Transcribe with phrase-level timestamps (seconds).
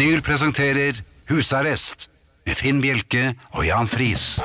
[0.00, 0.96] Vinyl presenterer
[1.28, 2.06] Husarrest
[2.48, 4.38] med Finn Bjelke og Jan Friis.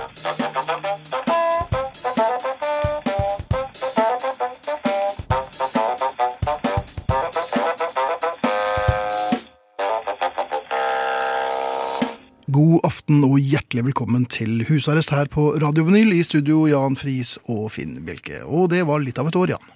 [12.51, 16.11] God aften og hjertelig velkommen til husarrest her på Radio Vinyl.
[16.17, 18.41] I studio Jan Friis og Finn Bjelke.
[18.43, 19.71] Og det var litt av et år, Jan.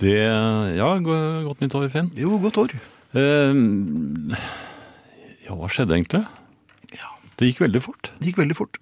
[0.00, 0.16] Det
[0.80, 2.08] Ja, godt nytt år, Finn.
[2.16, 2.74] Jo, godt år.
[3.12, 3.52] Eh,
[5.48, 6.22] ja, hva skjedde egentlig?
[6.92, 7.10] Ja.
[7.40, 8.12] Det gikk veldig fort.
[8.18, 8.78] Det gikk veldig fort.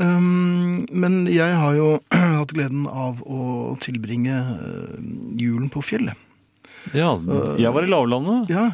[0.00, 1.88] Um, men jeg har jo
[2.40, 5.00] hatt gleden av å tilbringe uh,
[5.38, 6.28] julen på fjellet.
[6.90, 7.12] Ja,
[7.60, 8.48] jeg var i lavlandet.
[8.50, 8.64] Ja,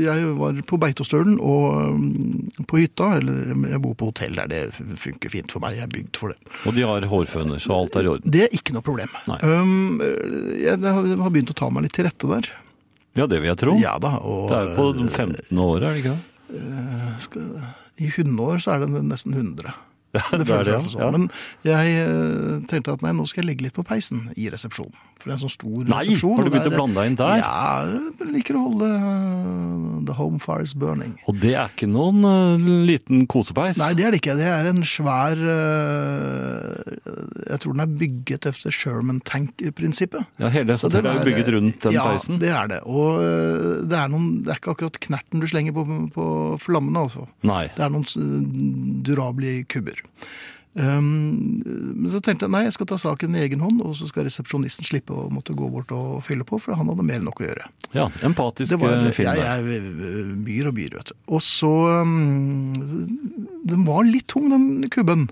[0.00, 4.96] jeg var på Beitostølen og um, på hytta, eller jeg bor på hotell der, det
[5.02, 6.54] funker fint for meg, jeg er bygd for det.
[6.64, 8.32] Og de har hårføner, så alt er i orden.
[8.32, 9.12] Det er ikke noe problem.
[9.44, 10.00] Um,
[10.56, 12.48] jeg har begynt å ta meg litt til rette der.
[13.14, 13.76] Ja, det vil jeg tro.
[13.78, 15.58] Ja da, og Det er jo på 15.
[15.60, 16.33] året, er det ikke det?
[17.24, 17.48] Skal,
[17.98, 19.74] I hundeår så er det nesten 100.
[20.30, 20.92] det Det er føles det, ja.
[20.92, 21.16] sånn.
[21.16, 21.26] Men
[21.66, 24.94] jeg eh, tenkte at nei, nå skal jeg legge litt på peisen i resepsjonen.
[25.24, 26.34] For det er en sånn stor Nei, resepsjon.
[26.36, 27.38] har du begynt å blande deg inn der?
[27.40, 31.14] Ja, jeg liker å holde eh, the home fire is burning.
[31.30, 33.80] Og det er ikke noen uh, liten kosepeis.
[33.80, 34.36] Nei, det er det ikke.
[34.36, 36.76] Det er en svær uh,
[37.48, 40.28] Jeg tror den er bygget efter Sherman Tank-prinsippet.
[40.42, 42.40] Ja, hele hotellet er jo bygget rundt den ja, peisen.
[42.42, 42.82] det er det.
[42.84, 46.28] Og uh, det er, noen, det er ikke akkurat knerten du slenger på, på
[46.60, 47.24] flammene, altså.
[47.48, 47.64] Nei.
[47.72, 50.03] Det er noen durable kubber.
[50.74, 51.62] Um,
[52.10, 54.86] så tenkte jeg nei, jeg skal ta saken i egen hånd, og så skal resepsjonisten
[54.86, 57.46] slippe å måtte gå bort og fylle på, for han hadde mer enn nok å
[57.46, 57.68] gjøre.
[57.94, 61.14] Ja, empatisk var, eh, film jeg, jeg byr og byr, vet du.
[61.30, 61.70] Og så
[62.02, 62.74] um,
[63.70, 65.28] Den var litt tung, den kubben.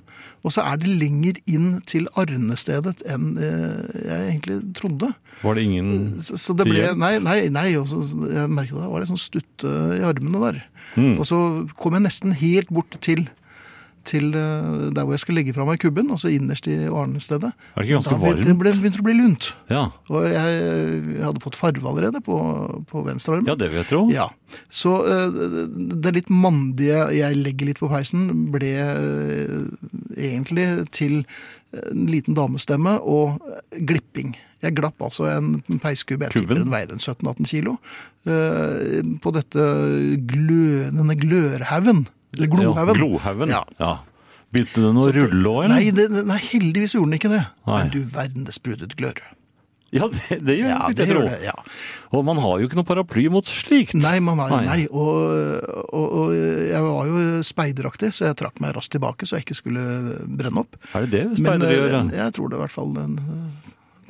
[0.46, 5.10] Og så er det lenger inn til arnestedet enn eh, jeg egentlig trodde.
[5.42, 6.86] Var det ingen Så, så det ble?
[6.98, 7.98] Nei, nei, nei og så,
[8.30, 10.64] jeg merket det var det sånn stutte i armene der.
[10.94, 11.16] Mm.
[11.16, 11.38] Og så
[11.78, 13.26] kom jeg nesten helt bort til,
[14.08, 17.52] til eh, der hvor jeg skal legge fra meg kubben, altså innerst i arnestedet.
[17.52, 19.48] Er det ikke ganske ble- Det ble, begynte å bli lunt.
[19.72, 19.84] Ja.
[20.12, 20.60] Og jeg,
[21.16, 22.36] jeg hadde fått farve allerede på,
[22.90, 23.46] på venstre arm.
[23.50, 24.02] ja, det vil jeg tro.
[24.12, 24.28] Ja,
[24.68, 25.40] Så eh,
[26.02, 29.58] det litt mandige 'jeg legger litt på peisen' ble eh,
[30.16, 31.24] egentlig til
[31.72, 33.40] en liten damestemme og
[33.80, 34.34] glipping.
[34.62, 37.78] Jeg glapp altså en peiskubbe, jeg tipper den en 17-18 kilo,
[38.22, 39.64] på dette
[40.28, 42.04] glø, denne glørhaugen.
[42.38, 42.94] Glohaugen.
[42.96, 43.52] Ja, Glohaugen.
[43.52, 43.62] Ja.
[43.80, 43.92] Ja.
[44.52, 45.76] Begynte den å rulle òg, eller?
[45.78, 47.44] Nei, det, nei, heldigvis gjorde den ikke det.
[47.68, 47.78] Nei.
[47.78, 49.20] Men du verden, det sprutet glør.
[49.92, 51.20] Ja, det, det gjør Ja, det tro.
[51.20, 51.52] gjør det, ja.
[52.16, 53.92] Og man har jo ikke noe paraply mot slikt.
[54.00, 54.62] Nei, man har, Nei.
[54.64, 54.86] nei.
[54.88, 59.44] Og, og, og jeg var jo speideraktig, så jeg trakk meg raskt tilbake så jeg
[59.46, 59.82] ikke skulle
[60.24, 60.78] brenne opp.
[60.96, 61.92] Er det det speidere gjør?
[61.98, 62.02] Ja?
[62.24, 63.18] jeg tror det i hvert fall den,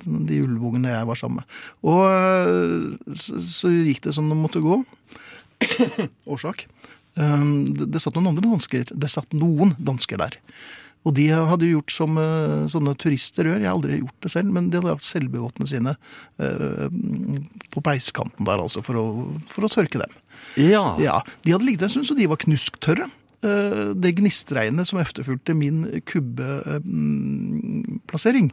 [0.05, 1.59] den, de ulvungene jeg var sammen med.
[1.83, 4.79] Og eh, så, så gikk det som det måtte gå.
[6.37, 6.67] Årsak.
[7.17, 8.85] Um, Det, satt noen andre dansker.
[8.95, 10.33] Det satt noen dansker der.
[11.03, 13.59] Og de hadde gjort som eh, sånne turister gjør.
[13.59, 15.97] Jeg har aldri gjort det selv, men de hadde lagt selvbevåtene sine
[16.39, 16.87] eh,
[17.75, 19.05] på peiskanten der, altså, for å,
[19.51, 20.13] for å tørke dem.
[20.63, 20.85] Ja.
[21.03, 23.07] Ja, De hadde ligget en stund, så de var knusktørre.
[23.43, 28.47] Eh, Det gnistregnet som efterfulgte min kubbeplassering,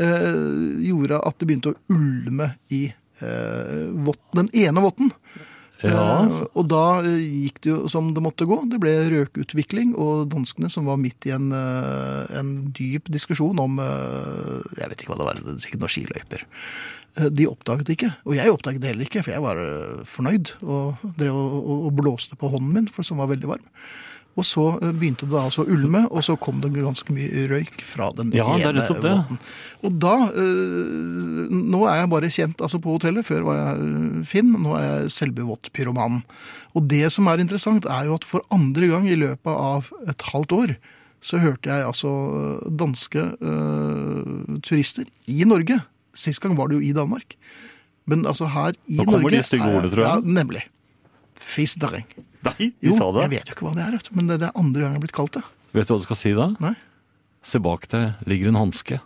[0.00, 2.88] gjorde at det begynte å ulme i
[3.20, 5.12] den ene votten.
[5.86, 6.26] Ja.
[6.26, 8.58] Eh, Og da eh, gikk det jo som det måtte gå.
[8.70, 13.80] Det ble røkutvikling, og danskene som var midt i en, eh, en dyp diskusjon om
[13.80, 16.44] Jeg vet ikke hva det var, sikkert noen skiløyper.
[17.34, 19.58] De oppdaget det ikke, og jeg oppdaget det heller ikke, for jeg var
[20.06, 23.66] fornøyd og, og, og blåste på hånden min, for som var veldig varm.
[24.38, 27.82] Og så eh, begynte det altså å ulme, og så kom det ganske mye røyk
[27.86, 29.40] fra den Ja, ene båten.
[29.86, 33.26] Og da eh, Nå er jeg bare kjent altså på hotellet.
[33.26, 36.22] Før var jeg eh, Finn, nå er jeg selvbevått pyroman.
[36.78, 40.26] Og det som er interessant, er jo at for andre gang i løpet av et
[40.30, 40.76] halvt år
[41.20, 42.10] så hørte jeg altså
[42.80, 45.76] danske uh, turister i Norge.
[46.16, 47.36] Sist gang var det jo i Danmark.
[48.08, 50.08] Men altså her i Norge Nå kommer Norge de stygge ordene, tror jeg.
[50.08, 50.62] Ja, nemlig.
[51.40, 52.06] Fisdering.
[52.44, 53.24] Nei, de Jo, sa det.
[53.26, 55.04] jeg vet jo ikke hva det er, men det det er andre gang jeg har
[55.04, 55.42] blitt kalt det.
[55.72, 56.48] Vet du hva du skal si da?
[56.60, 56.74] Nei?
[57.42, 59.00] Se bak deg ligger en hanske.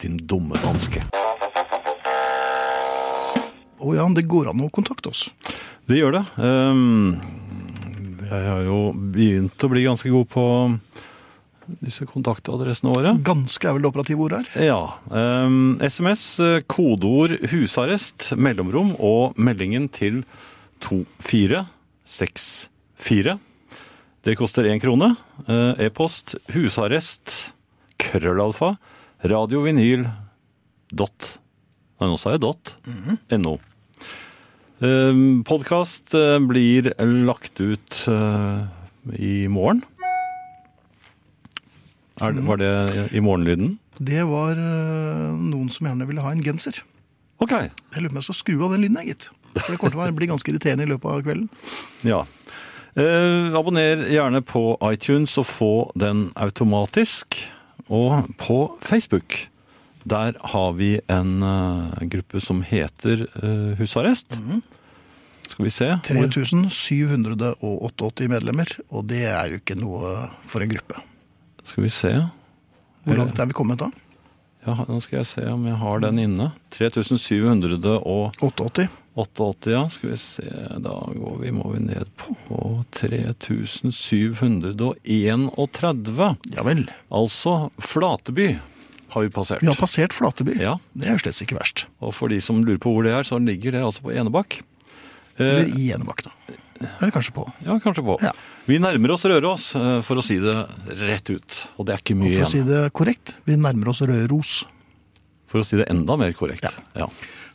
[0.00, 1.02] Din dumme hanske.
[3.80, 5.28] Å ja, det går an å kontakte oss.
[5.88, 6.24] Det gjør det.
[6.36, 7.16] Um,
[8.28, 8.80] jeg har jo
[9.14, 10.44] begynt å bli ganske god på
[11.80, 13.14] disse kontaktadressene våre.
[13.24, 14.64] Ganske er vel det operative ordet her.
[14.68, 14.80] Ja.
[15.08, 20.24] Um, SMS, eh, kodeord 'husarrest', mellomrom og meldingen til
[22.10, 23.38] 2464.
[24.26, 25.12] Det koster én krone.
[25.48, 27.52] Eh, E-post husarrest
[28.00, 28.74] krøllalfa
[29.24, 30.06] radiovinyl
[30.92, 31.36] dot
[32.00, 32.70] Nei, nå sa jeg dot.
[33.36, 33.58] No.
[35.44, 36.14] Podkast
[36.48, 36.86] blir
[37.28, 38.62] lagt ut eh,
[39.20, 39.82] i morgen.
[42.20, 42.70] Er, det- var det
[43.12, 43.74] i morgenlyden?
[44.00, 46.80] Det var eh, noen som gjerne ville ha en genser.
[47.44, 47.52] Ok.
[47.52, 49.28] Jeg lurer på om jeg skal skru av den lyden, jeg, gitt.
[49.56, 51.48] For Det kommer til å bli ganske irriterende i løpet av kvelden.
[52.06, 52.20] Ja.
[52.98, 57.26] Eh, abonner gjerne på iTunes og få den automatisk.
[57.90, 59.50] Og på Facebook.
[60.06, 64.38] Der har vi en uh, gruppe som heter uh, Husarrest.
[65.50, 65.98] Skal vi se.
[66.06, 70.94] 3788 medlemmer, og det er jo ikke noe for en gruppe.
[71.66, 72.30] Skal vi se.
[73.04, 73.90] Hvor langt er vi kommet da?
[74.66, 76.50] Ja, nå skal jeg se om jeg har den inne.
[76.76, 79.70] 3788, 88?
[79.72, 79.80] ja.
[79.90, 80.42] Skal vi se,
[80.80, 85.50] da går vi, må vi ned på 3731.
[86.54, 86.84] Ja vel.
[87.10, 88.52] Altså Flateby
[89.10, 89.62] har vi passert.
[89.62, 90.54] Vi har passert Flateby.
[90.62, 91.86] Ja, Det er jo slett ikke verst.
[92.00, 94.60] og for de som lurer på hvor det er, så ligger det altså på Enebakk.
[95.40, 96.30] Eller Eh, i Enebakk, da.
[97.00, 97.44] Eller kanskje på.
[97.64, 98.18] ja, kanskje på.
[98.22, 98.32] Ja.
[98.66, 100.66] Vi nærmer oss Røros, eh, for å si det
[101.00, 101.68] rett ut.
[101.78, 104.64] Og det er ikke mye mye for å si det korrekt, vi nærmer oss Røros.
[105.50, 106.62] For å si det enda mer korrekt.
[106.62, 106.70] Ja.
[106.94, 107.06] Ja.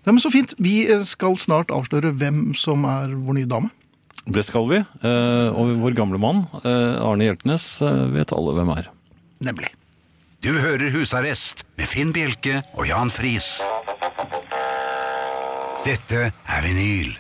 [0.06, 0.54] Nei, men Så fint.
[0.62, 3.72] Vi eh, skal snart avsløre hvem som er vår nye dame.
[4.26, 4.78] Det skal vi.
[4.82, 7.68] eh, Og vår gamle mann, eh, Arne Hjeltnes,
[8.14, 8.90] vet alle hvem er.
[9.46, 9.70] Nemlig.
[10.46, 13.64] Du hører Husarrest med Finn Bjelke og Jan Friis.
[15.86, 17.16] Dette er vinyl.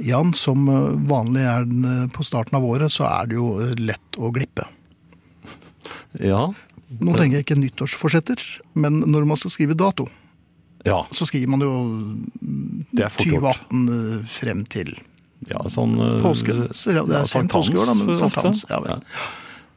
[0.00, 0.64] Jan, som
[1.10, 4.64] vanlig er den på starten av året, så er det jo lett å glippe.
[6.18, 6.46] Ja.
[6.98, 8.40] Nå tenker jeg ikke nyttårsforsetter,
[8.80, 10.08] men når man skal skrive dato,
[10.84, 11.70] Ja, så skriver man jo
[12.96, 13.62] det er fort gjort.
[13.68, 14.94] 2018 eh, frem til
[15.50, 16.56] Ja, sånn eh, påske.
[16.76, 18.64] Så ja, det er sent påskeår, da, men sankthans.
[18.70, 19.02] Ja, vel.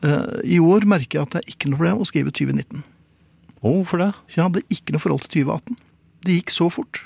[0.04, 2.84] Eh, I år merker jeg at det er ikke noe problem å skrive 2019.
[2.84, 4.12] Å, Hvorfor det?
[4.36, 5.82] Jeg hadde ikke noe forhold til 2018.
[6.24, 7.04] Det gikk så fort.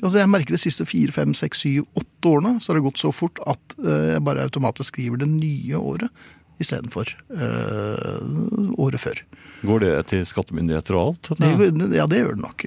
[0.00, 3.02] Altså Jeg merker de siste fire, fem, seks, syv, åtte årene så har det gått
[3.02, 6.08] så fort at jeg bare automatisk skriver det nye året
[6.60, 9.20] istedenfor øh, året før.
[9.66, 11.30] Går det til skattemyndigheter og alt?
[11.36, 12.64] Det, ja, det gjør det nok.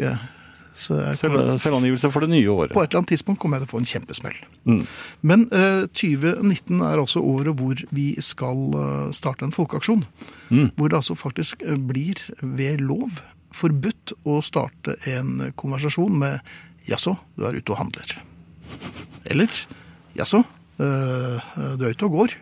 [0.74, 2.74] Jeg Selv, for det nye året.
[2.74, 4.40] på et eller annet tidspunkt kommer jeg til å få en kjempesmell.
[4.66, 4.82] Mm.
[5.22, 10.04] Men eh, 2019 er altså året hvor vi skal eh, starte en folkeaksjon.
[10.50, 10.72] Mm.
[10.76, 13.22] Hvor det altså faktisk eh, blir ved lov
[13.54, 16.40] forbudt å starte en konversasjon med
[16.88, 18.18] 'jaså, du er ute og handler'.
[19.30, 19.50] Eller
[20.18, 20.44] 'jaså,
[20.82, 22.38] eh, du er ute og går'.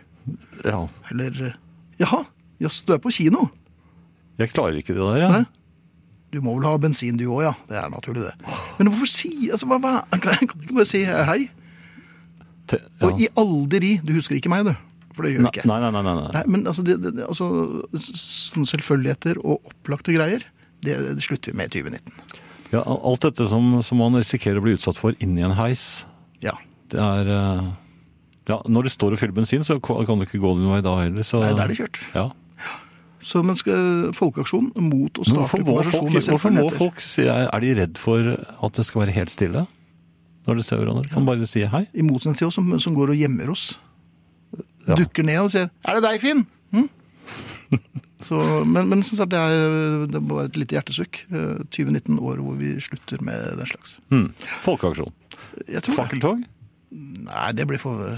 [0.64, 0.86] Ja.
[1.10, 1.58] Eller
[2.00, 2.24] 'jaha,
[2.60, 3.50] jaså, du er på kino'.
[4.38, 5.30] Jeg klarer ikke det der, jeg.
[5.30, 5.44] Nei.
[6.32, 7.52] Du må vel ha bensin du òg, ja.
[7.68, 8.54] Det er naturlig, det.
[8.78, 9.92] Men hvorfor si altså, hva, hva?
[10.22, 11.42] Kan du ikke bare si hei?
[12.70, 13.08] Te- ja.
[13.10, 14.72] Og i aldri Du husker ikke meg, du.
[15.12, 15.66] For det gjør du ikke.
[15.68, 15.90] nei, nei.
[15.92, 16.28] nei, nei.
[16.38, 17.50] Nei, men altså, det, det, altså
[17.92, 20.46] sånne selvfølgeligheter og opplagte greier,
[20.80, 22.38] det, det slutter vi med i 2019.
[22.72, 26.06] Ja, alt dette som, som man risikerer å bli utsatt for inni en heis,
[26.40, 26.54] Ja.
[26.88, 27.66] det er eh,
[28.48, 30.96] Ja, når du står og fyller bensin, så kan du ikke gå din vei da
[31.02, 31.22] heller.
[31.28, 32.00] Så, Nei, da er det kjørt.
[32.16, 32.24] Ja.
[33.22, 37.62] Så en folkeaksjon mot å starte hvorfor konversasjon folk, med hvorfor må folk si Er
[37.62, 39.66] de redd for at det skal være helt stille?
[40.48, 41.06] Når de ser hverandre?
[41.12, 41.84] Kan bare si hei?
[41.94, 43.76] I motsetning til oss som, som går og gjemmer oss.
[44.88, 44.96] Ja.
[44.98, 46.88] Dukker ned og sier 'Er det deg, Finn?' Hm?
[48.22, 51.24] Så, men, men som sagt, det, er, det må være et lite hjertesukk.
[51.34, 53.96] Eh, 2019, året hvor vi slutter med den slags.
[54.14, 54.28] Mm.
[54.62, 55.10] Folkeaksjon.
[55.90, 56.44] Fakkeltog?
[56.92, 58.14] Nei, det blir for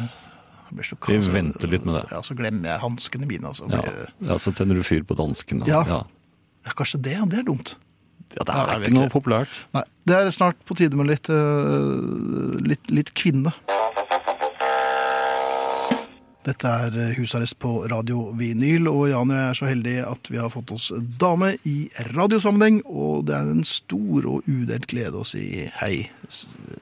[0.75, 2.05] blir så Vi venter litt med det.
[2.13, 3.47] Ja, Så glemmer jeg hanskene mine.
[3.51, 3.69] Altså.
[3.71, 5.61] Blir- ja, så tenner du fyr på dansken.
[5.61, 5.67] da.
[5.67, 5.83] Ja.
[5.87, 6.03] Ja.
[6.65, 7.17] Ja, kanskje det.
[7.31, 7.75] Det er dumt.
[8.35, 9.49] Ja, det er Nei, ikke noe populært.
[9.75, 13.53] Nei, Det er snart på tide med litt, eh, litt, litt kvinne.
[16.45, 20.29] Dette er eh, husarrest på Radio Vinyl, og Jan og jeg er så heldige at
[20.29, 25.17] vi har fått oss dame i radiosammenheng, og det er en stor og udelt glede
[25.17, 25.95] å si hei.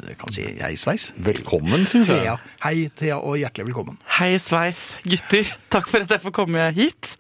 [0.02, 1.12] Jeg kan si hei, Sveis.
[1.14, 2.24] Velkommen, syns jeg.
[2.24, 2.36] Thea.
[2.64, 4.00] Hei, Thea, og hjertelig velkommen.
[4.18, 5.54] Hei, sveis, gutter.
[5.70, 7.14] Takk for at jeg får komme hit.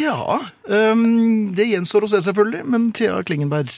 [0.00, 3.70] Ja, øhm, det gjenstår å se selvfølgelig, men Thea Klingenberg,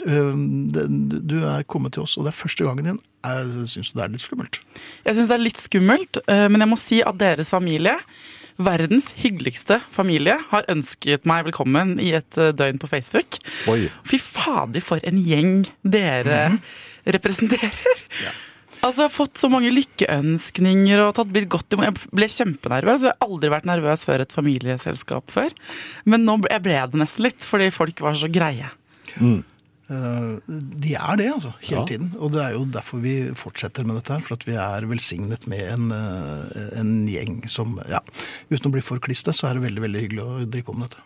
[0.73, 0.87] det,
[1.29, 3.03] du er kommet til oss, og det er første gangen din.
[3.27, 4.59] Jeg syns det er litt skummelt.
[5.05, 7.97] Jeg syns det er litt skummelt, eh, men jeg må si at deres familie,
[8.57, 13.41] verdens hyggeligste familie, har ønsket meg velkommen i et eh, døgn på Facebook.
[13.73, 13.87] Oi.
[14.09, 16.57] Fy fader, for en gjeng dere
[17.05, 18.07] representerer.
[18.87, 21.89] Altså, Jeg har fått så mange lykkeønskninger og tatt blitt godt imot.
[21.89, 23.03] Jeg ble kjempenervøs.
[23.03, 25.55] Jeg har aldri vært nervøs før et familieselskap før.
[26.07, 28.71] Men nå ble, jeg ble det nesten litt, fordi folk var så greie.
[29.17, 29.41] Eh,
[29.89, 31.53] De er det, altså.
[31.63, 31.85] Hele Ja.
[31.87, 32.09] tiden.
[32.19, 34.21] Og det er jo derfor vi fortsetter med dette her.
[34.21, 38.01] For at vi er velsignet med en, eh, en gjeng som Ja,
[38.51, 40.89] uten å bli for kliste, så er det veldig, veldig hyggelig å drive på med
[40.91, 40.99] dette.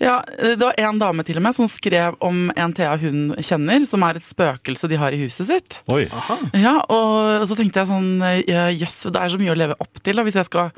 [0.00, 3.86] Ja, Det var en dame til og med som skrev om en Thea hun kjenner,
[3.86, 5.78] som er et spøkelse de har i huset sitt.
[5.88, 6.04] Oi.
[6.54, 10.02] Ja, og så tenkte jeg sånn Jøss, Jøss, det er så mye å leve opp
[10.02, 10.70] til da, hvis jeg skal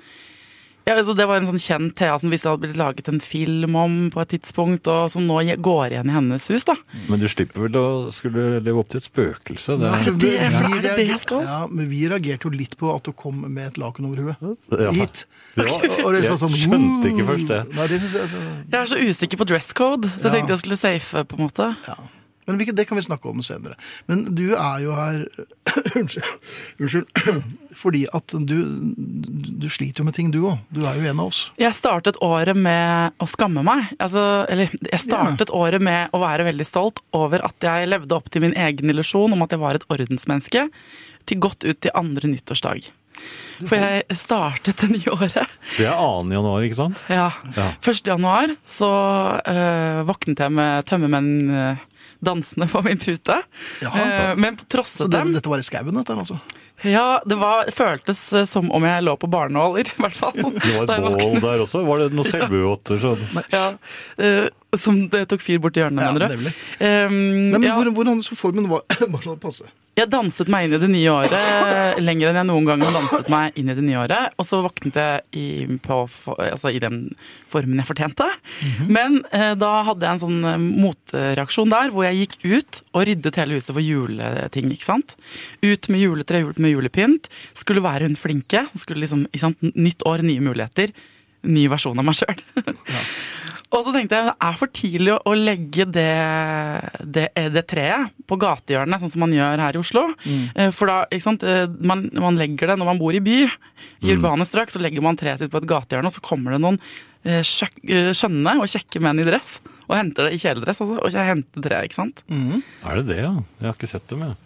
[0.86, 3.20] ja, altså Det var en sånn kjent Thea som hvis det hadde blitt laget en
[3.20, 6.64] film om på et tidspunkt, og som nå går igjen i hennes hus.
[6.64, 6.74] da.
[7.08, 9.78] Men du slipper vel å skulle leve opp til et spøkelse?
[9.80, 10.30] Det Er det det?
[10.30, 11.42] Vi For er det det jeg skal?
[11.44, 14.70] Ja, men vi reagerte jo litt på at du kom med et laken over huet.
[14.72, 14.90] Ja.
[14.96, 15.24] Hit.
[15.56, 17.60] Ja, det jeg sånn, skjønte ikke først det.
[17.74, 18.38] Nei, det jeg, altså,
[18.70, 20.36] Jeg er så usikker på dress code, så jeg Ja.
[20.38, 21.24] tenkte jeg skulle safe.
[21.24, 21.76] på en måte.
[21.86, 21.94] ja.
[22.50, 23.76] Men vi- det kan vi snakke om senere.
[24.10, 25.24] Men du er jo her
[26.00, 26.26] Unnskyld.
[26.80, 27.08] Unnskyld.
[27.82, 28.56] Fordi at du,
[29.62, 30.58] du sliter jo med ting, du òg.
[30.74, 31.44] Du er jo en av oss.
[31.60, 33.92] Jeg startet året med å skamme meg.
[34.02, 38.28] Altså, eller jeg startet året med å være veldig stolt over at jeg levde opp
[38.34, 40.66] til min egen illusjon om at jeg var et ordensmenneske,
[41.30, 42.90] til godt ut til andre nyttårsdag.
[43.68, 45.50] For jeg startet det nye året.
[45.76, 46.30] Det er 2.
[46.32, 47.00] januar, ikke sant?
[47.12, 47.26] Ja.
[47.52, 47.66] Ja.
[47.84, 48.00] 1.
[48.08, 48.88] januar så
[49.44, 51.82] øh, våknet jeg med tømmermenn øh,
[52.20, 53.36] dansende på min pute.
[53.82, 54.00] Jaha.
[54.30, 55.32] Eh, men Så trosset det, dem.
[55.36, 56.38] dette var i skauen, dette altså?
[56.86, 60.36] Ja, det var, føltes eh, som om jeg lå på barnehåler, i hvert fall.
[60.60, 61.82] Det var et bål der også.
[61.88, 63.00] Var det noen selvbueåter?
[63.04, 63.26] Sånn?
[63.52, 63.66] Ja,
[64.20, 66.34] Uh, som det tok fyr borti hjørnet, Ja, mener du?
[66.36, 66.50] nemlig.
[66.78, 67.14] Um,
[67.54, 69.64] Nei, men ja, hvordan, så formen var Bare sånn passe.
[69.98, 73.26] jeg danset meg inn i det nye året lenger enn jeg noen gang har danset
[73.32, 74.30] meg inn i det nye året.
[74.40, 75.46] Og så våknet jeg i,
[75.84, 75.98] på,
[76.36, 77.00] altså, i den
[77.52, 78.28] formen jeg fortjente.
[78.88, 83.04] Men eh, da hadde jeg en sånn eh, motreaksjon der, hvor jeg gikk ut og
[83.10, 84.70] ryddet hele huset for juleting.
[84.76, 85.16] ikke sant?
[85.66, 87.28] Ut med juletre, ut med julepynt.
[87.58, 88.64] Skulle være hun flinke.
[88.76, 89.62] Skulle liksom, ikke sant?
[89.74, 90.92] Nytt år, nye muligheter.
[91.50, 92.40] Ny versjon av meg sjøl.
[93.70, 96.06] Og så tenkte jeg det er for tidlig å- legge det,
[97.06, 100.02] det, det treet på gatehjørnet, sånn som man gjør her i Oslo.
[100.26, 100.72] Mm.
[100.74, 103.36] For da, ikke sant, eh, man, man legger det når man bor i by.
[104.02, 106.60] I urbane strøk så legger man treet sitt på et gatehjørne, og så kommer det
[106.64, 106.80] noen
[107.22, 109.60] eh, eh, skjønne og kjekke menn i dress.
[109.86, 110.98] Og henter det i kjeledress, altså.
[111.06, 112.24] Og henter treet, ikke sant.
[112.26, 113.32] Er det det, ja?
[113.62, 114.38] Jeg har ikke sett dem, jeg.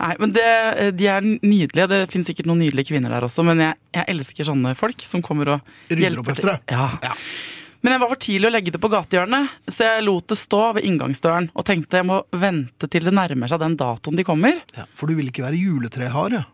[0.00, 1.88] Nei, men det, eh, De er nydelige.
[1.90, 5.22] Det finnes sikkert noen nydelige kvinner der også, men jeg, jeg elsker sånne folk som
[5.24, 6.50] kommer og Rydder hjelper til.
[6.52, 6.74] deg.
[6.74, 7.18] Ja.
[7.84, 10.60] Men jeg var for tidlig å legge det på gatehjørnet, så jeg lot det stå
[10.78, 14.62] ved inngangsdøren og tenkte jeg må vente til det nærmer seg den datoen de kommer.
[14.72, 16.40] Ja, for du vil ikke være juletrehare?
[16.40, 16.44] ja?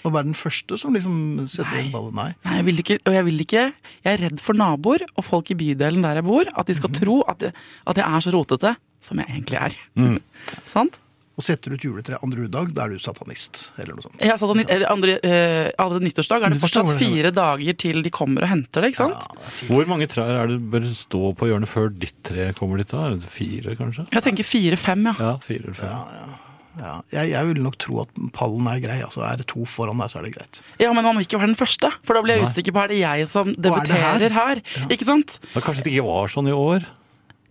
[0.00, 1.82] Og være den første som liksom setter Nei.
[1.84, 2.14] inn ballen?
[2.16, 2.30] Nei.
[2.46, 5.50] Nei, jeg vil ikke, og jeg vil ikke Jeg er redd for naboer og folk
[5.52, 7.52] i bydelen der jeg bor, at de skal tro at jeg,
[7.84, 8.72] at jeg er så rotete
[9.04, 9.76] som jeg egentlig er.
[10.72, 10.96] Sant?
[11.40, 14.20] Og setter ut juletre andre juledag, da er du satanist, eller noe sånt.
[14.28, 16.98] Ja, satanist, eller andre, eh, andre nyttårsdag er det fortsatt ja.
[17.00, 18.92] fire dager til de kommer og henter det.
[18.92, 19.24] ikke sant?
[19.24, 19.54] Ja.
[19.70, 22.92] Hvor mange trær er det bør stå på hjørnet før ditt tre kommer dit?
[22.92, 23.06] da?
[23.08, 24.04] Er det Fire, kanskje?
[24.12, 25.16] Jeg tenker fire-fem, ja.
[25.30, 25.96] Ja, fire eller fem.
[26.84, 26.92] ja.
[27.12, 29.00] Jeg, jeg vil nok tro at pallen er grei.
[29.04, 30.60] altså Er det to foran deg, så er det greit.
[30.80, 32.52] Ja, Men man vil ikke være den første, for da blir jeg Nei.
[32.52, 33.82] usikker på er det jeg som er det her?
[33.90, 34.62] debuterer her.
[34.88, 35.38] Ikke sant?
[35.54, 36.86] Ja, kanskje det ikke var sånn i år?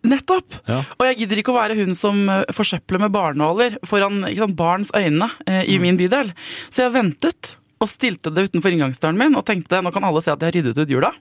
[0.08, 0.60] Nettopp!
[0.70, 0.82] Ja.
[0.98, 4.94] Og jeg gidder ikke å være hun som eh, forsøpler med barnåler foran sant, barns
[4.96, 6.32] øyne eh, i min bydel.
[6.70, 10.32] Så jeg ventet og stilte det utenfor inngangsdøren min og tenkte nå kan alle se
[10.34, 11.12] at jeg har ryddet ut jula.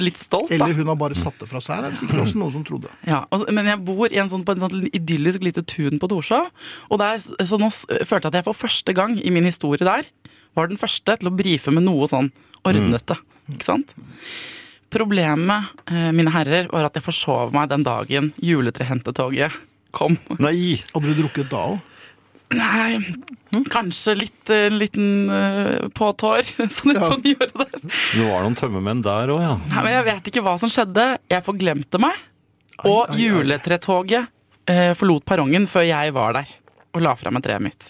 [0.00, 0.56] Litt stolt, da.
[0.56, 1.82] Eller hun har bare satt det fra seg.
[1.84, 2.92] Det er sikkert også noen som trodde.
[3.04, 6.08] Ja, og, men jeg bor i en sånn, på en sånn idyllisk lite tun på
[6.08, 6.48] Torshov.
[6.88, 10.08] Og der, så nå følte jeg at jeg for første gang i min historie der
[10.56, 12.32] var den første til å brife med noe sånn
[12.64, 13.18] ordnete.
[13.52, 13.92] Ikke sant?
[14.92, 19.54] Problemet, eh, mine herrer, var at jeg forsov meg den dagen juletrehentetoget
[19.96, 20.18] kom.
[20.40, 20.82] Nei!
[20.92, 21.80] Hadde du drukket da òg?
[22.52, 22.98] Nei,
[23.72, 26.42] kanskje litt eh, en liten uh, påtår
[26.76, 27.06] sånn Ja.
[27.08, 27.78] på nyåret der.
[27.88, 29.54] Det var noen tømmermenn der òg, ja.
[29.70, 31.06] Nei, men jeg vet ikke hva som skjedde.
[31.32, 32.18] Jeg forglemte meg.
[32.84, 33.22] Og ai, ai.
[33.30, 34.28] juletretoget
[34.68, 36.52] uh, forlot perrongen før jeg var der
[36.92, 37.86] og la fra meg treet mitt.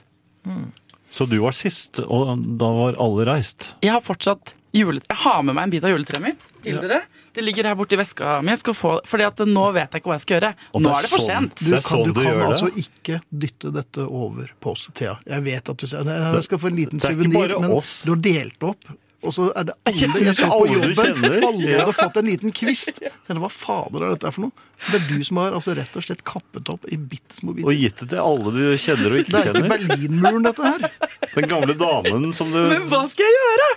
[1.12, 3.72] Så du var sist, og da var alle reist?
[3.82, 5.02] Jeg har fortsatt jule...
[5.08, 7.02] Jeg har med meg en bit av juletreet mitt til dere.
[7.32, 8.52] Det ligger her borti veska mi.
[8.52, 8.90] Jeg skal få...
[9.08, 10.50] Fordi at nå vet jeg ikke hva jeg skal gjøre.
[10.76, 11.62] Og Nå er det for sånn- sent.
[11.62, 12.48] Du er kan, sånn du du kan gjør det?
[12.50, 15.14] altså ikke dytte dette over på oss, Thea.
[15.28, 17.94] Jeg vet at du sier Jeg skal få en liten suvenir, men oss.
[18.04, 18.84] du har delt opp.
[19.22, 20.94] Og så er det alle jeg så på jobben.
[20.98, 21.36] kjenner.
[21.46, 21.78] Alle Ja.
[21.84, 22.98] hadde fått en liten kvist.
[23.26, 24.66] Tenkte, hva fader er dette for noe?
[24.90, 27.70] Det er du som har altså rett og slett kappet opp i bitte små Og
[27.78, 29.70] gitt det til alle du kjenner og Det ikke er ikke kjenner?
[29.70, 30.90] Berlinmuren, dette her.
[31.36, 33.68] Den gamle damen som du Men hva skal jeg gjøre?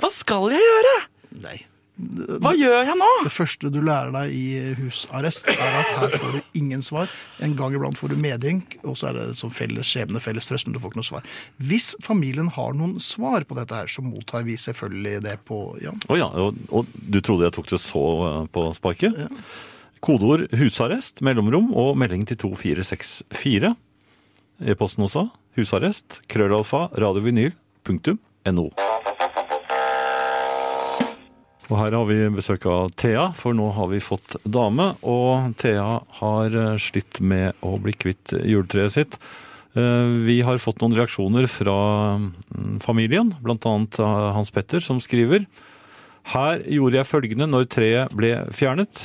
[0.00, 0.94] Hva skal jeg gjøre?
[1.44, 1.58] Nei.
[1.96, 3.06] Hva gjør jeg nå?
[3.24, 7.08] Det første du lærer deg i husarrest, er at her får du ingen svar.
[7.40, 10.68] En gang iblant får du medynk, og så er det som felles skjebne, felles trøst,
[10.68, 11.30] men du får ikke noe svar.
[11.56, 15.96] Hvis familien har noen svar på dette her, så mottar vi selvfølgelig det på Jan.
[16.12, 19.16] Å ja, og, og du trodde jeg tok det så eh, på sparket?
[20.04, 23.72] Kodeord 'husarrest', mellomrom og melding til 2464.
[24.68, 25.28] E-posten også.
[25.56, 28.68] Husarrest, krøllalfa, radiovinyl.no.
[31.66, 34.92] Og her har vi besøk av Thea, for nå har vi fått dame.
[35.02, 39.18] Og Thea har eh, slitt med å bli kvitt juletreet sitt.
[39.74, 41.78] Eh, Vi har fått noen reaksjoner fra
[42.22, 45.48] mm, familien, blant annet Hans Petter, som skriver
[46.36, 49.02] Her gjorde jeg følgende når treet ble fjernet.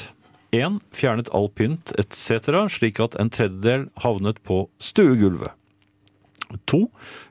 [0.52, 0.82] 1.
[0.94, 5.56] Fjernet all pynt etc., slik at en tredjedel havnet på stuegulvet.
[6.68, 6.82] 2.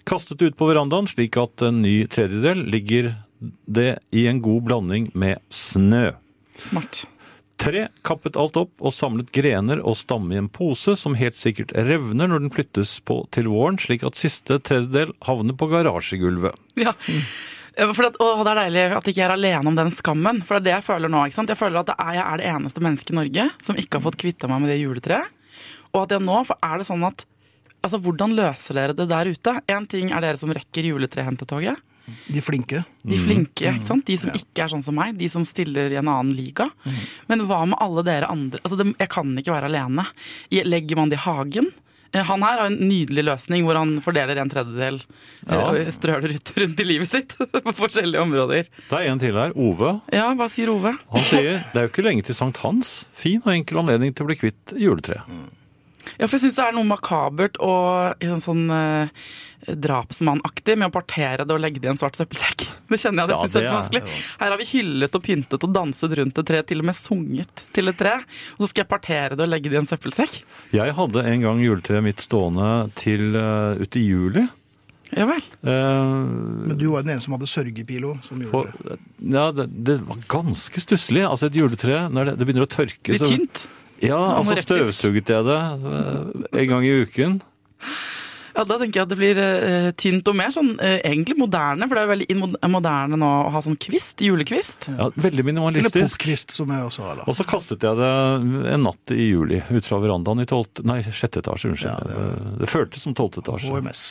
[0.08, 3.12] Kastet ut på verandaen, slik at en ny tredjedel ligger
[3.66, 6.10] det i en god blanding med snø.
[6.60, 7.04] Smart.
[7.60, 11.74] Tre, Kappet alt opp og samlet grener og stamme i en pose som helt sikkert
[11.76, 16.56] revner når den flyttes på til våren, slik at siste tredjedel havner på garasjegulvet.
[16.80, 16.94] Ja.
[17.80, 20.40] For det, å, det er deilig at ikke jeg er alene om den skammen.
[20.44, 21.26] For det er det jeg føler nå.
[21.26, 21.52] ikke sant?
[21.52, 24.06] Jeg føler at det er, jeg er det eneste mennesket i Norge som ikke har
[24.08, 25.36] fått kvitta meg med det juletreet.
[25.92, 27.26] Og at jeg nå, for er det sånn at
[27.80, 29.54] Altså, Hvordan løser dere det der ute?
[29.72, 31.80] Én ting er dere som rekker juletrehentetoget.
[32.30, 32.84] De flinke.
[33.06, 34.04] De flinke, ikke sant?
[34.06, 35.16] de som ikke er sånn som meg.
[35.18, 36.68] De som stiller i en annen liga.
[37.28, 38.60] Men hva med alle dere andre?
[38.64, 40.06] Altså, Jeg kan ikke være alene.
[40.50, 41.70] Legger man det i hagen?
[42.12, 44.96] Eh, Han her har en nydelig løsning hvor han fordeler en tredjedel
[45.46, 45.90] eh, Ja.
[45.94, 47.36] strør ut rundt i livet sitt
[47.66, 48.66] på forskjellige områder.
[48.90, 49.52] Det er en til her.
[49.54, 49.92] Ove.
[50.12, 50.96] Ja, hva sier Ove?
[51.14, 53.04] Han sier det er jo ikke lenge til Sankt Hans.
[53.14, 55.22] Fin og enkel anledning til å bli kvitt juletreet.
[56.18, 59.08] Ja, for jeg syns det er noe makabert og en sånn eh,
[59.76, 62.66] drapsmannaktig med å partere det og legge det i en svart søppelsekk.
[62.90, 64.14] Det kjenner jeg jeg Ja, synes det er- vanskelig.
[64.40, 67.64] Her har vi hyllet og pyntet og danset rundt et tre, til og med sunget
[67.76, 68.14] til et tre.
[68.56, 70.40] Og så skal jeg partere det og legge det i en søppelsekk.
[70.74, 74.42] Jeg hadde en gang juletreet mitt stående til uh, uti i juli.
[75.14, 75.42] Ja vel.
[75.62, 78.16] Uh, Men du var den ene som hadde sørgepilo.
[78.26, 78.98] Som på, gjorde
[79.38, 81.22] ja, det, det var ganske stusslig.
[81.26, 83.68] Altså et juletre, når det, det begynner å tørke Litt så- tynt.
[84.02, 87.42] Ja, altså støvsuget jeg det eh, en gang i uken.
[88.54, 91.86] Ja, Da tenker jeg at det blir uh, tynt og mer sånn uh, egentlig moderne.
[91.88, 94.88] For det er jo veldig moderne nå å ha sånn kvist, julekvist.
[94.90, 96.26] Ja, veldig Eller minimalistisk.
[96.50, 97.20] som jeg også har.
[97.20, 97.26] da.
[97.30, 98.10] Og så kastet jeg det
[98.74, 101.70] en natt i juli ut fra verandaen i 12, nei, sjette etasje.
[101.70, 101.90] Unnskyld.
[101.90, 103.70] Ja, det, det føltes som tolvte etasje.
[103.70, 104.02] HMS.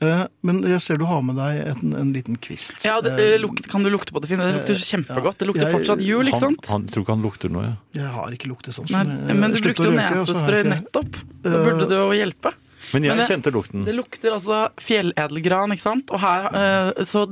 [0.00, 2.76] Eh, men jeg ser du har med deg en, en liten kvist.
[2.86, 4.42] Ja, det, lukt, Kan du lukte på det, Finn?
[4.42, 5.38] Det lukter kjempegodt.
[5.40, 6.68] Det lukter jeg- fortsatt jul, ikke sant?
[6.72, 7.64] han tror ikke han lukter noe.
[7.64, 7.74] Ja.
[8.02, 8.90] jeg har ikke luktesans.
[8.90, 11.22] Sånn, men, men du brukte jo nesespray ikke- nettopp.
[11.44, 12.54] Da burde det jo hjelpe.
[12.94, 13.84] Men jeg Men det- kjente lukten.
[13.84, 16.10] Det lukter altså fjelledelgran, ikke sant?
[16.14, 17.26] Og her, eh, så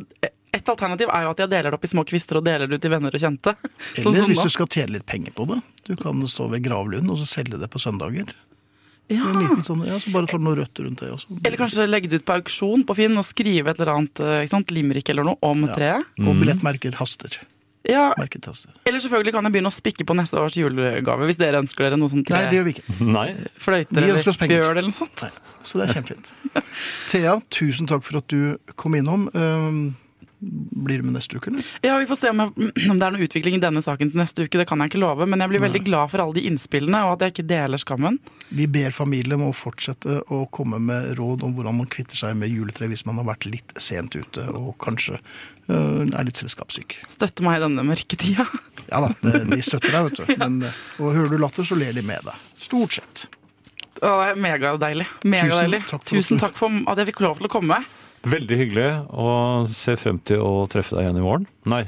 [0.52, 2.76] et alternativ er jo at jeg deler det opp i små kvister og deler det
[2.76, 3.54] ut til venner og kjente.
[3.96, 5.62] Sånn Eller som hvis du skal tjene litt penger på det.
[5.88, 8.28] Du kan stå ved gravlund og så selge det på søndager.
[9.10, 9.24] Ja.
[9.28, 11.10] En liten sånn, ja, Så bare tar du noe rødt rundt det.
[11.12, 11.26] også.
[11.44, 14.42] Eller kanskje legge det ut på auksjon på Finn og skrive et eller annet eh,
[14.46, 14.70] ikke sant?
[14.70, 15.74] limerick eller noe om Ja.
[15.74, 16.04] treet.
[16.22, 17.38] Og billettmerker haster.
[17.88, 21.88] Ja, Eller selvfølgelig kan jeg begynne å spikke på neste års julegave, hvis dere ønsker
[21.88, 22.98] dere noe sånt Nei, det gjør vi ikke.
[23.16, 23.26] Nei,
[23.58, 25.24] fløyter eller fjøl eller noe sånt.
[25.24, 26.30] Nei, så det er kjempefint.
[27.10, 29.26] Thea, tusen takk for at du kom innom.
[29.34, 29.82] Um,
[30.42, 31.66] blir med neste uke, eller?
[31.86, 34.22] Ja, Vi får se om, jeg, om det er noe utvikling i denne saken til
[34.22, 34.58] neste uke.
[34.58, 37.14] Det kan jeg ikke love, men jeg blir veldig glad for alle de innspillene, og
[37.16, 38.18] at jeg ikke deler skammen.
[38.52, 42.36] Vi ber familien om å fortsette å komme med råd om hvordan man kvitter seg
[42.38, 45.20] med juletre hvis man har vært litt sent ute og kanskje
[45.70, 46.98] øh, er litt selskapssyk.
[47.12, 48.48] Støtte meg i denne mørketida.
[48.92, 50.32] Ja da, de, de støtter deg, vet du.
[50.42, 52.50] Men, øh, og hører du latter, så ler de med deg.
[52.60, 53.22] Stort sett.
[54.02, 55.06] Det er megadeilig.
[55.24, 57.78] Mega Tusen takk for Tusen takk for at jeg fikk lov til å komme.
[58.26, 61.46] Veldig hyggelig, og ser frem til å treffe deg igjen i morgen.
[61.70, 61.84] Nei,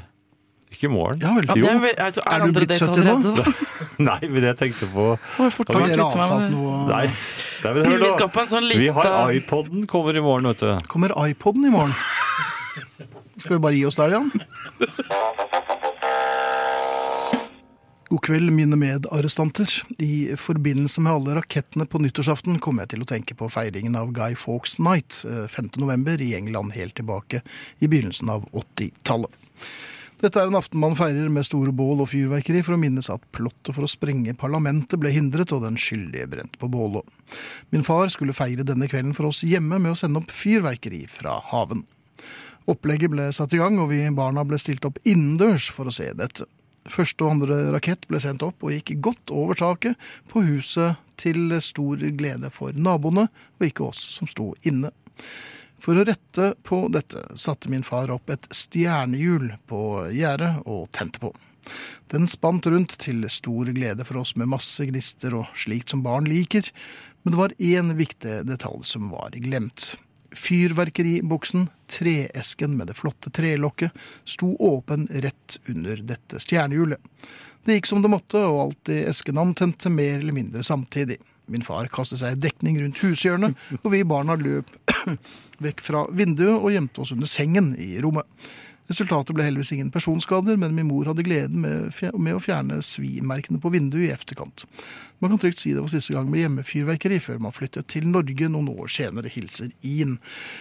[0.75, 1.21] ikke i morgen.
[1.23, 1.47] Ja vel.
[1.55, 1.69] Jo.
[1.71, 3.43] er, altså, Er du blitt dates 70 nå?
[4.09, 5.05] Nei, men jeg tenkte på
[5.37, 6.79] Har dere avtalt noe?
[6.89, 7.05] Nei,
[7.63, 10.65] Nei men hør Vi skal på en sånn Vi har iPoden kommer i morgen, vet
[10.65, 10.89] du.
[10.91, 11.95] Kommer iPoden i morgen?
[13.39, 14.31] Skal vi bare gi oss der, Jan?
[18.15, 19.67] God kveld, mine medarrestanter.
[19.99, 24.13] I forbindelse med alle rakettene på nyttårsaften kom jeg til å tenke på feiringen av
[24.15, 25.73] Guy Fawkes Night eh, 5.
[25.83, 27.41] november i England helt tilbake
[27.83, 29.35] i begynnelsen av 80-tallet.
[30.21, 33.27] Dette er en aften man feirer med store bål og fyrverkeri for å minnes at
[33.35, 37.03] plottet for å sprenge parlamentet ble hindret og den skyldige brent på bålet.
[37.75, 41.41] Min far skulle feire denne kvelden for oss hjemme med å sende opp fyrverkeri fra
[41.51, 41.83] haven.
[42.71, 46.13] Opplegget ble satt i gang, og vi barna ble stilt opp innendørs for å se
[46.15, 46.47] dette.
[46.91, 49.97] Første og andre rakett ble sendt opp og gikk godt over taket
[50.29, 54.91] på huset til stor glede for naboene, og ikke oss som sto inne.
[55.81, 59.81] For å rette på dette satte min far opp et stjernehjul på
[60.13, 61.33] gjerdet og tente på.
[62.13, 66.29] Den spant rundt til stor glede for oss med masse gnister og slikt som barn
[66.29, 66.69] liker,
[67.23, 69.95] men det var én viktig detalj som var glemt.
[70.35, 73.95] Fyrverkeriboksen, treesken med det flotte trelokket,
[74.27, 76.99] sto åpen rett under dette stjernehjulet.
[77.65, 81.17] Det gikk som det måtte, og alt i esken antente mer eller mindre samtidig.
[81.49, 84.69] Min far kastet seg i dekning rundt hushjørnet, og vi barna løp
[85.65, 88.25] vekk fra vinduet og gjemte oss under sengen i rommet.
[88.85, 93.57] Resultatet ble heldigvis ingen personskader, men min mor hadde gleden med, med å fjerne svimerkene
[93.61, 94.67] på vinduet i efterkant.
[95.23, 98.49] Man kan trygt si det var siste gang med hjemmefyrverkeri før man flyttet til Norge
[98.51, 100.19] noen år senere, hilser Ian.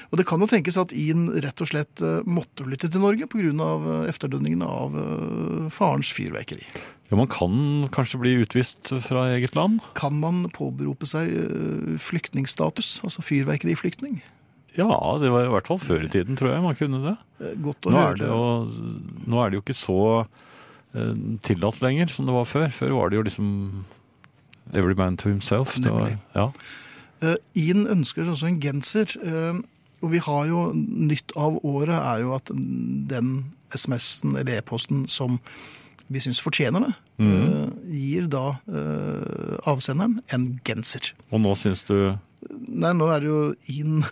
[0.08, 3.28] Og det kan jo tenkes at Ian rett og slett eh, måtte flytte til Norge
[3.28, 3.50] pga.
[3.52, 6.64] eh, efterdønningene av eh, farens fyrverkeri.
[7.10, 9.84] Ja, man kan kanskje bli utvist fra eget land?
[9.98, 14.22] Kan man påberope seg eh, flyktningstatus, altså fyrverkeriflyktning?
[14.76, 14.88] Ja,
[15.22, 17.16] det var i hvert fall før i tiden, tror jeg man kunne det.
[17.40, 18.10] Eh, Godt å Nå høre.
[18.10, 18.94] er det jo,
[19.30, 21.12] nå er det jo ikke så uh,
[21.46, 22.68] tillatt lenger som det var før.
[22.74, 23.52] Før var det jo liksom
[24.72, 25.76] every man to himself.
[25.78, 26.18] Det var, Nemlig.
[26.34, 26.48] ja.
[27.22, 29.14] uh, Ian ønsker seg også en genser.
[29.22, 29.62] Uh,
[30.04, 33.30] Og vi har jo nytt av året er jo at den
[33.72, 35.38] SMS-en eller e-posten som
[36.12, 36.90] vi syns fortjener det,
[37.24, 38.42] eh, gir da
[39.64, 41.14] avsenderen en genser.
[41.32, 41.94] Og nå syns du
[42.50, 44.00] Nei, nå er det jo inn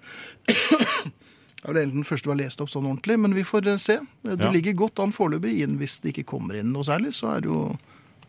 [1.63, 3.67] Det er vel egentlig den første vi har lest opp sånn ordentlig, men vi får
[3.71, 3.99] eh, se.
[4.27, 4.51] Det Du Ja.
[4.51, 5.61] ligger godt an foreløpig.
[5.63, 7.79] inn hvis det ikke kommer inn noe særlig, så er det jo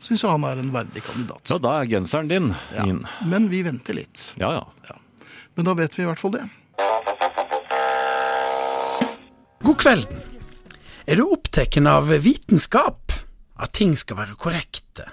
[0.03, 1.47] Syns han er en verdig kandidat.
[1.49, 2.83] Ja, da er genseren din Ja.
[2.83, 3.05] inn.
[3.25, 4.33] Men vi venter litt.
[4.37, 4.95] Ja, ja.
[5.55, 6.49] Men da vet vi i hvert fall det.
[9.63, 10.19] God kvelden.
[11.07, 13.13] Er du opptatt av vitenskap?
[13.57, 15.05] At ting skal være korrekte,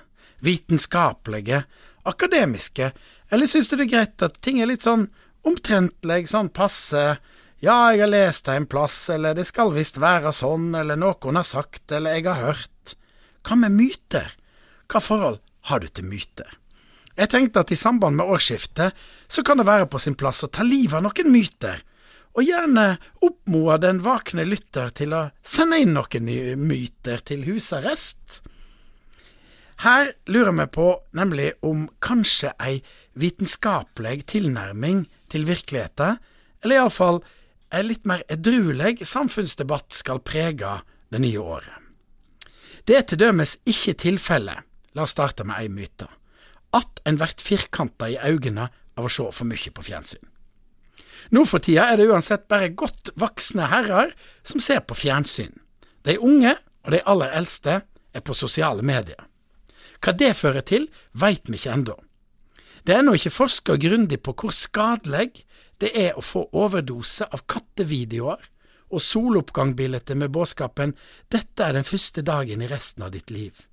[0.43, 1.65] vitenskapelige,
[2.09, 2.91] akademiske,
[3.31, 5.09] eller syns du det er greit at ting er litt sånn
[5.47, 7.17] omtrentlig, sånn passe,
[7.61, 11.37] ja, jeg har lest det en plass, eller det skal visst være sånn, eller noen
[11.37, 12.95] har sagt, eller jeg har hørt.
[13.45, 14.33] Hva med myter?
[14.89, 16.49] Hva forhold har du til myter?
[17.21, 18.97] Jeg tenkte at i samband med årsskiftet
[19.29, 21.83] så kan det være på sin plass å ta livet av noen myter,
[22.39, 22.87] og gjerne
[23.27, 26.31] oppmoe den vakne lytter til å sende inn noen
[26.63, 28.41] myter til husarrest.
[29.85, 32.79] Her lurer vi på nemlig om kanskje ei
[33.21, 36.19] vitenskapelig tilnærming til virkeligheten,
[36.65, 37.21] eller iallfall
[37.71, 40.81] en litt mer edruelig samfunnsdebatt skal prege
[41.11, 41.77] det nye året.
[42.87, 44.65] Det er til dømes ikke tilfellet,
[44.97, 46.09] la oss starte med ei myte,
[46.75, 50.25] at en blir firkanta i øynene av å se for mye på fjernsyn.
[51.31, 55.53] Nå for tida er det uansett bare godt voksne herrer som ser på fjernsyn.
[56.07, 56.57] De unge
[56.87, 59.21] og de aller eldste er på sosiale medier.
[60.01, 61.97] Hva det fører til, veit vi ikke ennå.
[62.85, 65.45] Det er ennå ikke forska grundig på hvor skadelig
[65.81, 68.41] det er å få overdose av kattevideoer
[68.91, 70.95] og soloppgangbilder med budskapen
[71.31, 73.67] 'Dette er den første dagen i resten av ditt liv'.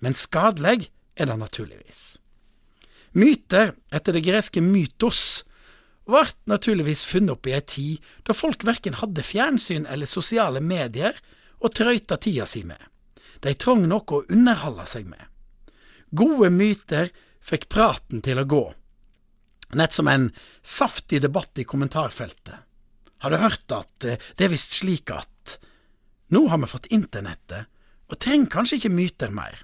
[0.00, 2.18] Men skadelig er det naturligvis.
[3.12, 5.44] Myter etter det greske mytos
[6.08, 11.16] ble naturligvis funnet opp i ei tid da folk verken hadde fjernsyn eller sosiale medier
[11.60, 12.80] å trøyte tida si med.
[13.40, 15.24] De trong noe å underholde seg med.
[16.10, 17.10] Gode myter
[17.44, 18.64] fikk praten til å gå,
[19.78, 20.30] nett som en
[20.62, 22.64] saftig debatt i kommentarfeltet.
[23.18, 25.58] Har du hørt at eh, det er visst slik at
[26.28, 27.70] Nå har vi fått internettet,
[28.12, 29.62] og trenger kanskje ikke myter mer.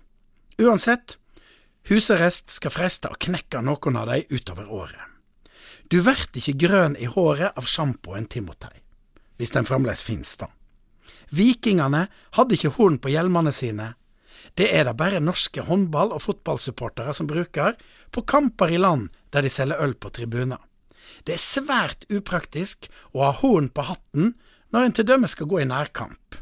[0.57, 1.19] Uansett,
[1.91, 5.11] husarrest skal freste å knekke noen av dem utover året.
[5.93, 8.73] Du vert ikke grønn i håret av sjampoen Timotei,
[9.37, 10.49] hvis den fremdeles finnes da.
[11.35, 12.07] Vikingene
[12.39, 13.93] hadde ikke horn på hjelmene sine.
[14.55, 17.75] Det er det bare norske håndball- og fotballsupportere som bruker
[18.15, 20.61] på kamper i land der de selger øl på tribuner.
[21.27, 24.35] Det er svært upraktisk å ha horn på hatten
[24.75, 26.39] når en til dømes skal gå i nærkamp.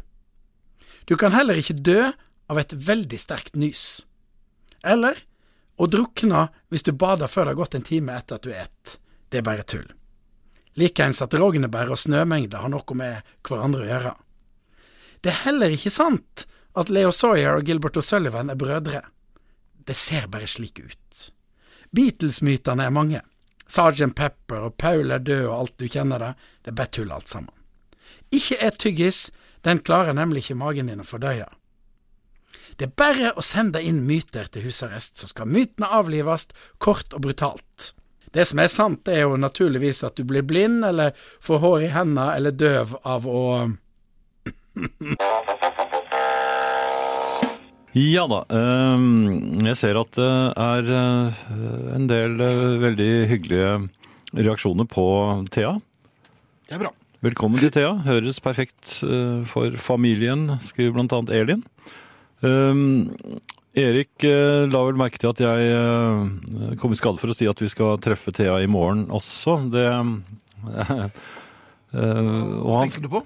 [1.09, 2.13] Du kan heller ikke dø
[2.53, 4.05] av et veldig sterkt nys.
[4.85, 5.25] Eller
[5.81, 8.97] å drukne hvis du bader før det har gått en time etter at du et.
[9.33, 9.89] Det er bare tull.
[10.77, 14.15] Likeens at rognebær og snømengde har noe med hverandre å gjøre.
[15.23, 16.47] Det er heller ikke sant
[16.79, 19.03] at Leo Sawyer og Gilbert O'Sullivan er brødre.
[19.87, 21.23] Det ser bare slik ut.
[21.93, 23.21] Beatles-mytene er mange.
[23.69, 26.33] Sergeant Pepper og Paul er død og alt du kjenner det,
[26.63, 27.53] det er bare tull alt sammen.
[28.33, 29.31] Ikke et tyggis,
[29.65, 31.49] den klarer nemlig ikke magen din å fordøye.
[32.77, 36.49] Det er bare å sende inn myter til husarrest, så skal mytene avlives
[36.81, 37.93] kort og brutalt.
[38.33, 41.13] Det som er sant, er jo naturligvis at du blir blind, eller
[41.45, 43.43] får hår i hendene, eller døv av å
[47.93, 48.45] Ja da.
[48.49, 51.41] ehm, Jeg ser at det er eh,
[51.93, 53.73] en del eh, veldig hyggelige
[54.33, 55.05] reaksjoner på
[55.53, 55.75] Thea.
[56.69, 56.93] Det er bra.
[57.23, 57.93] Velkommen til Thea.
[58.07, 61.61] Høres perfekt eh, for familien, skriver annet Elin.
[62.41, 63.13] Ehm,
[63.77, 67.71] Erik la vel merke til at jeg kom i skade for å si at vi
[67.73, 69.55] skal treffe Thea i morgen også.
[69.73, 69.87] Det
[71.93, 73.23] Hva Tenker du på?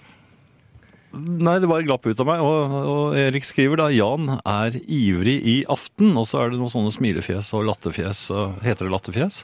[1.18, 2.42] Nei, det bare glapp ut av meg.
[2.44, 6.72] Og, og Erik skriver da Jan er ivrig i aften, og så er det noen
[6.72, 8.26] sånne smilefjes og latterfjes.
[8.64, 9.42] Heter det latterfjes?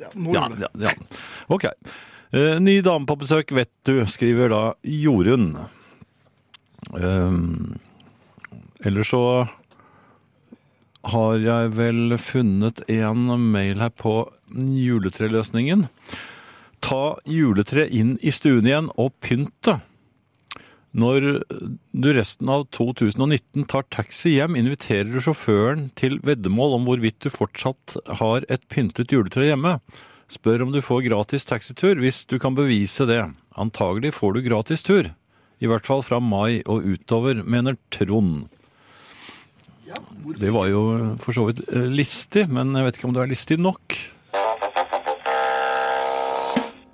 [0.00, 0.66] Ja, nå Ja, det.
[0.66, 0.94] ja, ja.
[1.52, 1.68] Ok.
[2.32, 5.50] Eh, ny dame på besøk, vet du, skriver da Jorunn.
[6.92, 7.76] Um,
[8.82, 9.20] ellers så
[11.12, 14.16] har jeg vel funnet en mail her på
[14.54, 15.86] juletreløsningen.
[16.82, 19.76] Ta juletre inn i stuen igjen og pynt det.
[20.92, 21.24] Når
[21.96, 27.30] du resten av 2019 tar taxi hjem, inviterer du sjåføren til veddemål om hvorvidt du
[27.32, 29.78] fortsatt har et pyntet juletre hjemme.
[30.32, 33.22] Spør om du får gratis taxitur hvis du kan bevise det.
[33.56, 35.08] Antagelig får du gratis tur.
[35.62, 38.50] I hvert fall fra mai og utover, mener Trond.
[40.40, 40.82] Det var jo
[41.20, 43.96] for så vidt eh, listig, men jeg vet ikke om det er listig nok.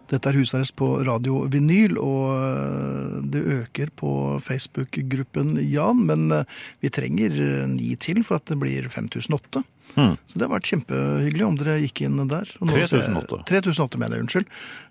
[0.08, 6.00] Dette er husarrest på Radio Vinyl, og øh, det øker på Facebook-gruppen Jan.
[6.08, 6.44] Men øh,
[6.80, 9.64] vi trenger øh, ni til for at det blir 5008.
[9.98, 10.14] Mm.
[10.28, 12.48] Så det har vært kjempehyggelig om dere gikk inn der.
[12.60, 13.42] Og nå ser 3008.
[13.50, 14.48] 3008 mener jeg, unnskyld.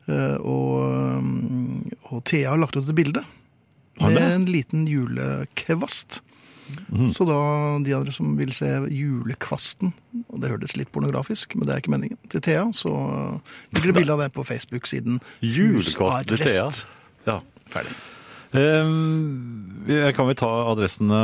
[0.08, 3.24] Eh, Og, øh, og Thea har lagt ut et bilde
[3.98, 6.22] med en liten julekvast.
[6.90, 7.08] Mhm.
[7.14, 7.40] Så da
[7.84, 9.94] de andre som vil se julekvasten,
[10.30, 12.92] og det hørtes litt pornografisk, men det er ikke meningen, til Thea, så
[13.74, 16.70] ligger det bilde av det på Facebook-siden Julekvast til Thea.
[17.28, 17.40] Ja.
[17.72, 17.92] Ferdig.
[18.56, 21.18] Um, jeg kan vi ta adressene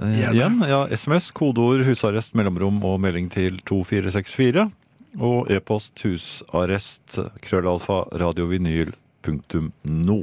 [0.00, 0.34] eh, Gjerne.
[0.34, 0.60] igjen?
[0.70, 4.70] Ja, SMS, kodeord, husarrest, mellomrom og melding til 2464.
[5.20, 10.18] Og e-post husarrest, krøllalfa, radiovinyl.no.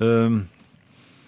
[0.00, 0.46] Um,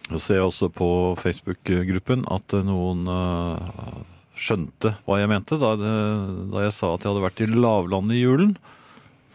[0.08, 0.88] så ser jeg også på
[1.20, 4.00] Facebook-gruppen at noen eh,
[4.38, 8.22] skjønte hva jeg mente da, da jeg sa at jeg hadde vært i lavlandet i
[8.22, 8.56] julen.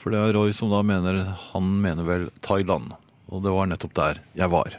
[0.01, 1.21] For det er Roy som da mener
[1.53, 2.91] Han mener vel Thailand.
[3.31, 4.75] Og det var nettopp der jeg var.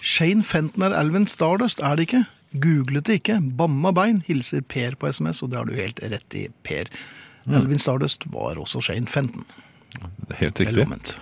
[0.00, 2.24] Shane Fenton er elven Stardust, er det ikke?
[2.64, 3.38] Googlet det ikke.
[3.56, 6.90] Banna bein, hilser Per på SMS, og det har du helt rett i, Per.
[7.48, 9.46] Elvin Stardust var også Shane Fenton.
[10.38, 10.84] Helt riktig.
[10.84, 11.14] omvendt.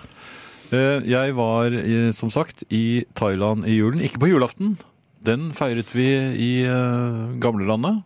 [0.71, 1.73] Eh, Jeg var,
[2.13, 4.01] som sagt, i Thailand i julen.
[4.05, 4.77] Ikke på julaften.
[5.25, 6.05] Den feiret vi
[6.39, 8.03] i eh, gamlelandet.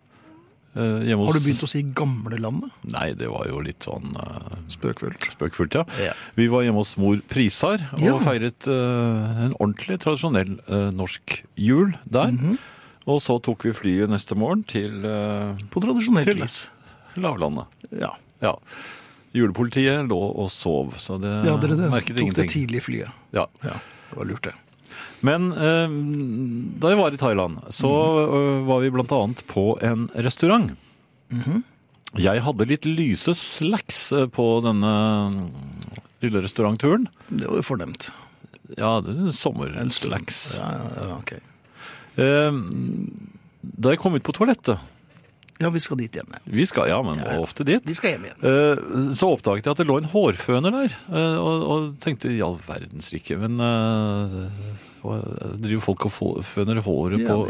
[0.76, 2.72] Eh, hjemme hos- Har du begynt å si gamlelandet?
[2.90, 5.28] Nei, det var jo litt sånn uh, Spøkfullt.
[5.36, 5.84] spøkfullt, ja.
[6.02, 6.14] Ja.
[6.34, 8.16] Vi var hjemme hos mor Prisar og Ja.
[8.26, 12.32] feiret uh, en ordentlig, tradisjonell uh, norsk jul der.
[12.34, 12.58] Mhm.
[13.06, 16.70] Og så tok vi flyet neste morgen til eh, På tradisjonelt vis.
[17.20, 17.68] lavlandet.
[18.00, 18.14] Ja.
[18.42, 18.54] Ja.
[19.34, 21.90] Julepolitiet lå og sov, så det, ja, dere det.
[21.90, 23.22] merket tok det tidlig tidlig flyet.
[23.34, 23.48] Ja.
[23.66, 23.80] Ja,
[24.12, 24.54] det var lurt, det.
[25.26, 25.94] Men eh,
[26.84, 27.92] da jeg var i Thailand, så
[28.24, 30.76] eh, var vi blant annet på en restaurant.
[32.14, 34.94] Jeg hadde litt lyse slacks eh, på denne
[35.34, 35.48] mm,
[36.28, 37.08] lille restaurantturen.
[37.30, 38.12] Det var jo fornemt.
[38.78, 40.44] Ja, det er sommerslacks.
[40.60, 41.34] Ja, ja, ja, ok.
[42.22, 42.62] Eh,
[43.64, 44.93] da jeg kom ut på toalettet
[45.64, 46.28] Ja, vi skal dit igjen.
[46.46, 47.82] Vi skal, ja, men Ja, ofte dit.
[47.88, 48.44] Vi skal hjem igjen.
[48.44, 52.42] Eh, Så oppdaget jeg at det lå en hårføner der, eh, og, og tenkte i
[52.44, 54.38] all verdens rike, men eh,
[55.04, 57.42] driver folk og føner håret på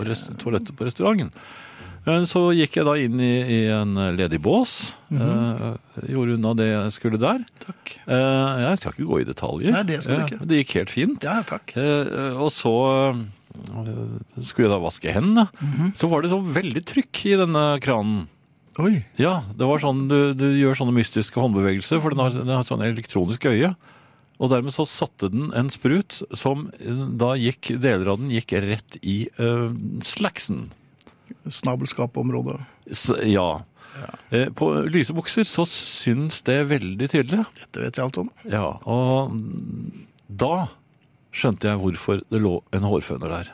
[0.42, 1.34] toalettet på restauranten?
[2.28, 4.74] Så gikk jeg da inn i, i en ledig bås,
[5.16, 5.70] eh,
[6.12, 7.46] gjorde unna det jeg skulle der.
[7.64, 7.94] Takk.
[8.04, 9.72] Eh, Jeg skal ikke gå i detaljer.
[9.72, 10.48] Nei, det skal du ikke.
[10.52, 11.24] Det gikk helt fint.
[11.24, 11.72] Ja, takk.
[11.80, 12.74] Eh, Og så
[14.40, 15.48] skulle jeg da vaske hendene.
[15.60, 15.94] Mhm.
[16.00, 18.28] Så var det så veldig trykk i denne kranen.
[18.82, 19.04] Oi.
[19.22, 22.66] Ja, det var sånn, du, du gjør sånne mystiske håndbevegelser, for den har, den har
[22.66, 23.76] sånn elektronisk øye.
[24.42, 28.56] Og dermed så satte den en sprut som eh, da gikk, deler av den gikk
[28.66, 29.70] rett i uh,
[30.04, 30.72] slacksen.
[31.46, 32.58] Snabelskapområdet.
[32.92, 33.64] S ja.
[34.34, 37.44] Eh, på lyse bukser så syns det veldig tydelig.
[37.60, 38.32] Dette vet jeg alt om.
[38.50, 40.56] Ja, og mm, da
[41.34, 43.52] skjønte jeg hvorfor det lå en hårføner der.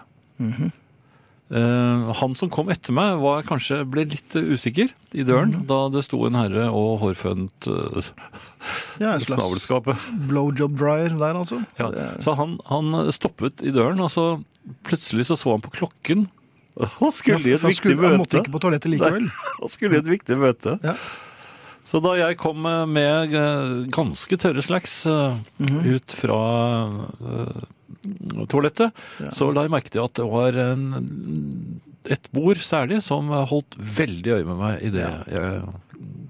[1.50, 5.82] eh, han som kom etter meg, var kanskje ble litt eh, usikker i døren da
[5.94, 8.12] det sto en herre og hårfønt uh,
[9.02, 10.10] Ja, en slags snabelskapet.
[10.30, 11.62] blowjob dryer der, altså.
[11.80, 12.12] Ja.
[12.22, 14.28] Så han, han stoppet i døren, og så
[14.86, 16.28] plutselig så så han på klokken.
[17.04, 18.12] Og skulle i et viktig møte.
[18.14, 19.26] Han måtte ikke på toalettet likevel.
[19.60, 20.78] Han skulle i et viktig møte.
[20.86, 20.94] Ja.
[21.88, 25.86] Så da jeg kom eh, med eh, ganske tørre slacks mm -hmm.
[25.96, 26.40] ut fra
[28.48, 28.92] toalettet,
[29.34, 34.32] så la jeg merke til at det var en, et bord særlig som holdt veldig
[34.32, 35.64] øye med meg idet jeg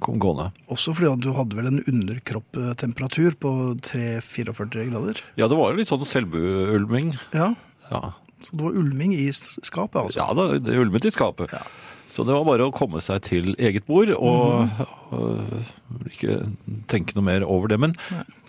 [0.04, 0.50] kom gående.
[0.72, 3.52] Også fordi du hadde vel en underkropptemperatur på
[3.86, 5.22] 3-44 grader.
[5.40, 7.14] Ja, det var jo litt sånn selvbuulming.
[7.34, 7.54] Ja,
[7.90, 8.14] Ja.
[8.42, 10.20] så det var ulming i skapet, altså.
[10.20, 11.52] ja det, det ulmet i skapet.
[12.10, 14.69] Så det var bare å komme seg til eget bord og
[15.10, 16.36] og ikke
[16.89, 17.80] tenke noe mer over det.
[17.82, 17.95] Men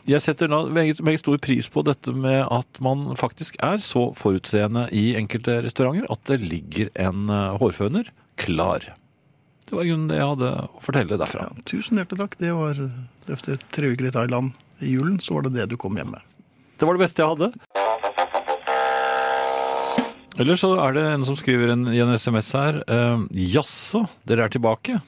[0.08, 4.86] jeg setter meget, meget stor pris på dette med at man faktisk er så forutseende
[4.92, 8.90] i enkelte restauranter at det ligger en øh, hårføner klar.
[9.64, 11.46] Det var grunnen det jeg hadde å fortelle derfra.
[11.48, 12.36] Ja, tusen hjertelig takk.
[12.40, 12.84] Det var
[13.30, 16.24] Etter tre uker i Thailand i julen, så var det det du kom hjem med.
[16.80, 17.52] Det var det beste jeg hadde.
[20.40, 22.80] Eller så er det en som skriver en, i en SMS her.
[22.88, 24.98] Uh, Jaså, dere er tilbake?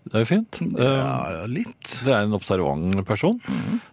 [0.00, 0.58] Det er jo fint.
[0.64, 1.90] Eh, Ja, litt.
[2.02, 3.36] det er en observant person.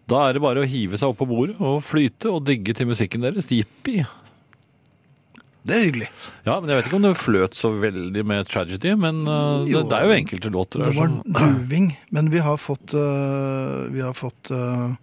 [0.09, 2.87] Da er det bare å hive seg opp på bordet og flyte og digge til
[2.89, 3.51] musikken deres.
[3.53, 3.99] Jippi.
[5.67, 6.07] Det er hyggelig.
[6.47, 9.73] Ja, men jeg vet ikke om det fløt så veldig med Tragedy, men uh, det,
[9.75, 9.81] Jo.
[9.91, 14.15] det er jo enkelte låter Det var duving, men vi har fått uh, Vi har
[14.15, 14.95] fått øh,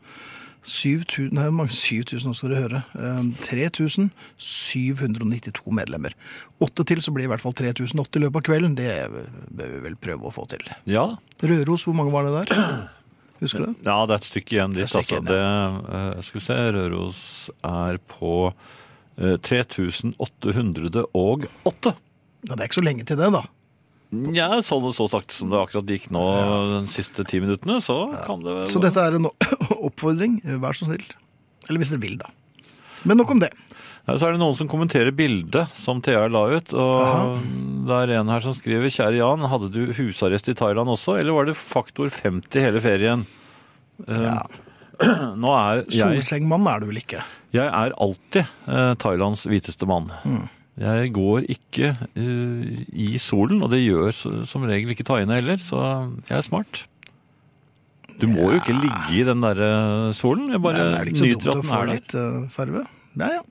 [0.64, 2.81] 7000 Nei, mange 7000 nå skal dere høre.
[2.96, 6.12] Eh, 3792 medlemmer.
[6.64, 8.72] Åtte til, så blir det i hvert fall 3008 i løpet av kvelden.
[8.79, 8.88] Det
[9.55, 10.62] bør vi vel prøve å få til.
[10.88, 11.07] Ja,
[11.44, 12.48] Røros, hvor mange var det der?
[13.42, 13.74] Husker du det?
[13.85, 14.88] Ja, det er et stykke igjen dit.
[14.88, 15.16] Altså.
[15.27, 15.42] Det,
[15.98, 17.20] eh, skal vi se, Røros
[17.68, 18.33] er på
[19.18, 21.90] eh, 3808.
[22.44, 23.42] Ja, det er ikke så lenge til det, da.
[24.35, 26.22] Ja, så, så sagt som det akkurat gikk nå
[26.70, 27.96] de siste ti minuttene, så
[28.27, 29.27] kan det Så dette er en
[29.94, 30.40] oppfordring.
[30.61, 31.07] Vær så snill.
[31.68, 32.28] Eller hvis dere vil, da.
[33.09, 33.52] Men nok om det.
[34.04, 36.74] Ja, Så er det noen som kommenterer bildet som Thea la ut.
[36.76, 37.38] Og
[37.88, 41.33] det er en her som skriver Kjære Jan, hadde du husarrest i Thailand også, eller
[41.38, 43.24] var det faktor 50 hele ferien?
[44.09, 44.42] Eh, Ja.
[45.42, 47.18] Nå er jeg Solsengmann er du vel ikke?
[47.54, 50.07] Jeg er alltid eh, Thailands hviteste mann.
[50.22, 50.44] Mm.
[50.85, 54.12] Jeg går ikke eh, i solen, og det gjør
[54.46, 55.80] som regel ikke thaiene heller, så
[56.28, 56.85] jeg er smart.
[58.20, 59.59] Du må jo ikke ligge i den der
[60.16, 60.50] solen.
[60.55, 61.92] Jeg bare Nei, det nyter at den er der.
[61.94, 62.85] litt uh, farve?
[63.18, 63.42] Ja, ja.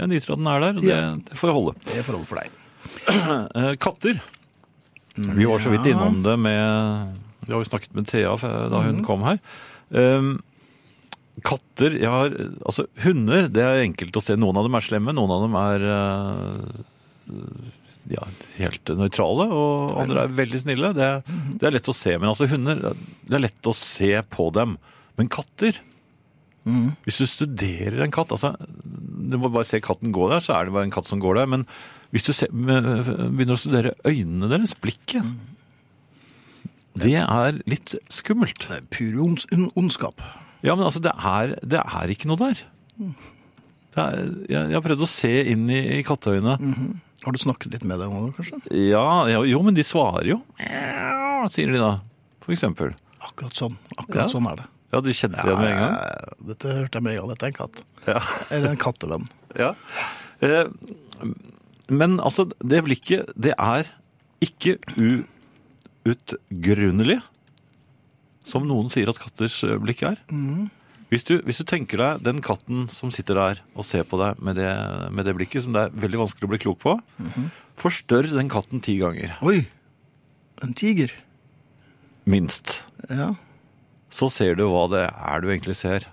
[0.00, 1.06] Jeg nyter at den er der, og det, Ja.
[1.30, 1.72] det får holde.
[1.88, 2.50] Det får holde for deg.
[3.60, 4.20] Eh, katter.
[5.20, 8.36] Vi var så vidt innom det med Vi har jo snakket med Thea
[8.70, 9.40] da hun kom her.
[9.90, 10.30] Um,
[11.44, 12.30] katter jeg har,
[12.64, 14.36] Altså, hunder, det er enkelt å se.
[14.38, 16.80] Noen av dem er slemme, noen av dem er eh,
[18.08, 18.24] ja,
[18.56, 20.92] helt nøytrale, og andre er veldig snille.
[20.96, 21.10] Det,
[21.60, 22.16] det er lett å se.
[22.16, 22.80] Men altså, hunder,
[23.28, 24.76] det er lett å se på dem.
[25.18, 25.76] Men katter
[26.64, 27.04] mm.
[27.04, 30.66] Hvis du studerer en katt altså, Du må bare se katten gå der, så er
[30.66, 31.50] det bare en katt som går der.
[31.50, 31.66] Men
[32.14, 35.26] hvis du ser, begynner å studere øynene deres, blikket
[36.98, 38.64] Det er litt skummelt.
[38.64, 39.20] Det er pur
[39.76, 40.24] ondskap.
[40.64, 42.64] Ja, men altså, det er, det er ikke noe der.
[43.90, 46.56] Det er, jeg, jeg har prøvd å se inn i, i katteøyne.
[47.24, 48.58] Har du snakket litt med dem det, kanskje?
[48.72, 50.38] Ja, ja, jo, men de svarer jo.
[50.58, 51.90] Ja, sier de da.
[52.40, 52.94] For eksempel.
[53.20, 53.76] Akkurat sånn.
[53.98, 54.28] Akkurat Ja.
[54.32, 54.66] sånn er det.
[54.92, 55.96] Ja, du kjente igjen med en gang?
[56.48, 57.28] Dette hørte jeg med en gang.
[57.34, 57.82] Dette er en katt.
[58.08, 58.20] Ja.
[58.50, 59.28] Eller en kattevenn.
[59.60, 59.74] Ja.
[60.40, 60.66] Eh,
[61.90, 63.84] men altså, det blikket, det er
[64.40, 64.78] ikke
[66.06, 67.20] uutgrunnelig,
[68.46, 70.16] som noen sier at katters eh, blikk er.
[71.10, 74.38] Hvis, du, hvis du tenker deg den katten som sitter der og ser på deg
[74.46, 74.68] med det,
[75.10, 76.94] med det blikket, som det er veldig vanskelig å bli klok på,
[77.82, 79.64] forstørr den katten ti ganger, Oi!
[80.62, 81.10] En tiger.
[82.28, 82.84] minst.
[83.08, 83.32] Ja.
[84.12, 86.04] Så ser du hva det er du egentlig ser.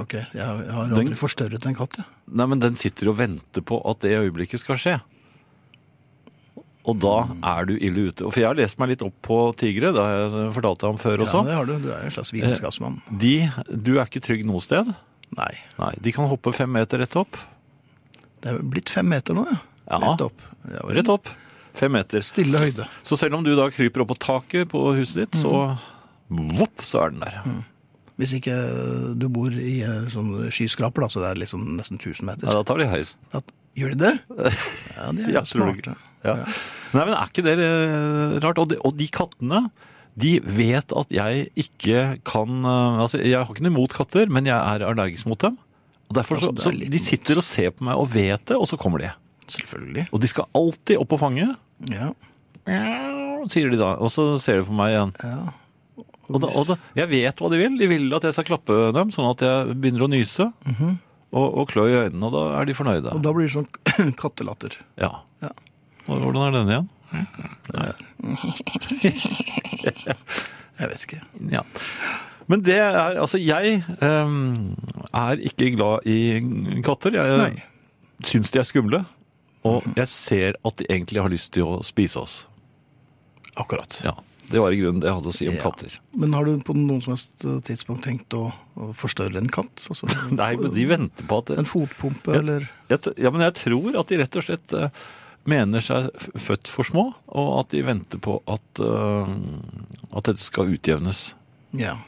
[0.00, 1.96] Ok, jeg, har har Den- aldri forstørret en katt.
[2.00, 2.04] jeg.
[2.32, 4.96] Nei, men den sitter og venter på at det øyeblikket skal skje.
[6.84, 7.14] Og da
[7.54, 8.26] er du ille ute.
[8.28, 10.98] For jeg har lest meg litt opp på tigre, det har jeg fortalt deg om
[11.00, 11.40] før også.
[11.40, 11.74] Ja, det har du.
[11.80, 12.98] Du er en slags vitenskapsmann.
[13.08, 13.34] De,
[13.72, 14.90] du er ikke trygg noe sted.
[15.34, 15.52] Nei.
[15.80, 17.38] Nei, De kan hoppe fem meter rett opp.
[18.44, 19.56] Det er blitt fem meter nå, ja.
[19.88, 20.00] Ja.
[20.04, 20.44] Rett opp.
[20.68, 20.84] Ja.
[20.98, 21.32] Rett opp.
[21.74, 22.22] Fem meter.
[22.24, 22.86] Stille høyde.
[23.02, 25.54] Så selv om du da kryper opp på taket på huset ditt, så
[26.28, 27.40] vopp, så er den der.
[28.20, 28.54] Hvis ikke
[29.18, 32.46] du bor i eh, sånn skyskraper, da, så det er liksom nesten 1000 meter.
[32.46, 33.18] Ja, da tar de heisen.
[33.74, 34.12] Gjør de det?
[34.94, 35.96] Ja, de er Ja, smarte.
[36.24, 36.34] Ja.
[36.94, 38.60] Nei, men er ikke det eh, rart?
[38.62, 39.64] Og de, og de kattene,
[40.16, 44.46] de vet at jeg ikke kan eh, Altså, jeg har ikke noe imot katter, men
[44.48, 45.58] jeg er allergisk mot dem.
[46.08, 48.78] Og derfor så, så De sitter og ser på meg og vet det, og så
[48.80, 49.10] kommer de.
[49.50, 50.06] Selvfølgelig.
[50.14, 51.56] Og de skal alltid opp på fanget,
[51.92, 52.12] Ja.
[53.50, 53.94] sier de da.
[54.00, 55.14] Og så ser de på meg igjen.
[55.24, 55.42] ja.
[56.32, 57.74] Og da, og da, jeg vet hva de vil.
[57.76, 60.46] De vil at jeg skal klappe dem, sånn at jeg begynner å nyse.
[61.34, 63.12] og, og klø i øynene, og da er de fornøyde.
[63.12, 64.78] Og da blir det sånn kattelatter.
[65.00, 65.10] Ja.
[65.44, 65.50] Ja.
[66.06, 66.88] Hvordan er denne igjen?
[70.74, 71.20] Jeg vet ikke.
[71.52, 71.60] Ja.
[72.50, 74.74] Men det er Altså, jeg um,
[75.14, 76.16] er ikke glad i
[76.84, 77.14] katter.
[77.16, 77.62] Jeg Nei.
[78.26, 79.00] syns de er skumle.
[79.64, 82.34] Og jeg ser at de egentlig har lyst til å spise oss.
[83.56, 84.00] Akkurat.
[84.04, 84.12] Ja,
[84.50, 85.62] Det var i grunnen det jeg hadde å si om Ja.
[85.62, 85.94] katter.
[86.12, 89.86] Men har du på noen som helst tidspunkt tenkt å, å forstørre en katt?
[89.88, 90.04] Altså,
[90.34, 92.40] Nei, men de venter på at En fotpumpe, Ja.
[92.42, 94.88] eller Jeg Ja, men jeg tror at de rett og slett eh,
[95.50, 96.08] mener seg
[96.40, 99.28] født for små, og at de venter på at, uh,
[100.14, 101.32] at dette skal utjevnes.
[101.76, 101.98] Ja.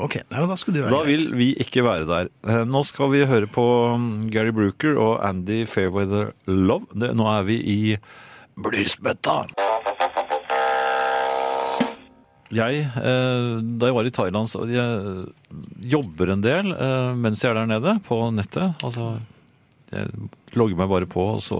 [0.00, 2.30] Ok, ja, da skulle det være Da vil vi ikke være der.
[2.46, 3.64] Uh, Nå skal vi høre på
[4.00, 6.88] mm, Gary Brooker og Andy Fairweather Love.
[6.96, 7.80] Det, nå er vi i
[8.58, 9.42] blysbøtta!
[12.48, 15.26] Jeg, eh, da jeg var i Thailand, så jeg
[15.92, 18.72] jobber en del eh, mens jeg er der nede på nettet.
[18.84, 19.18] Altså,
[19.92, 20.08] jeg
[20.56, 21.58] logger meg bare på, og så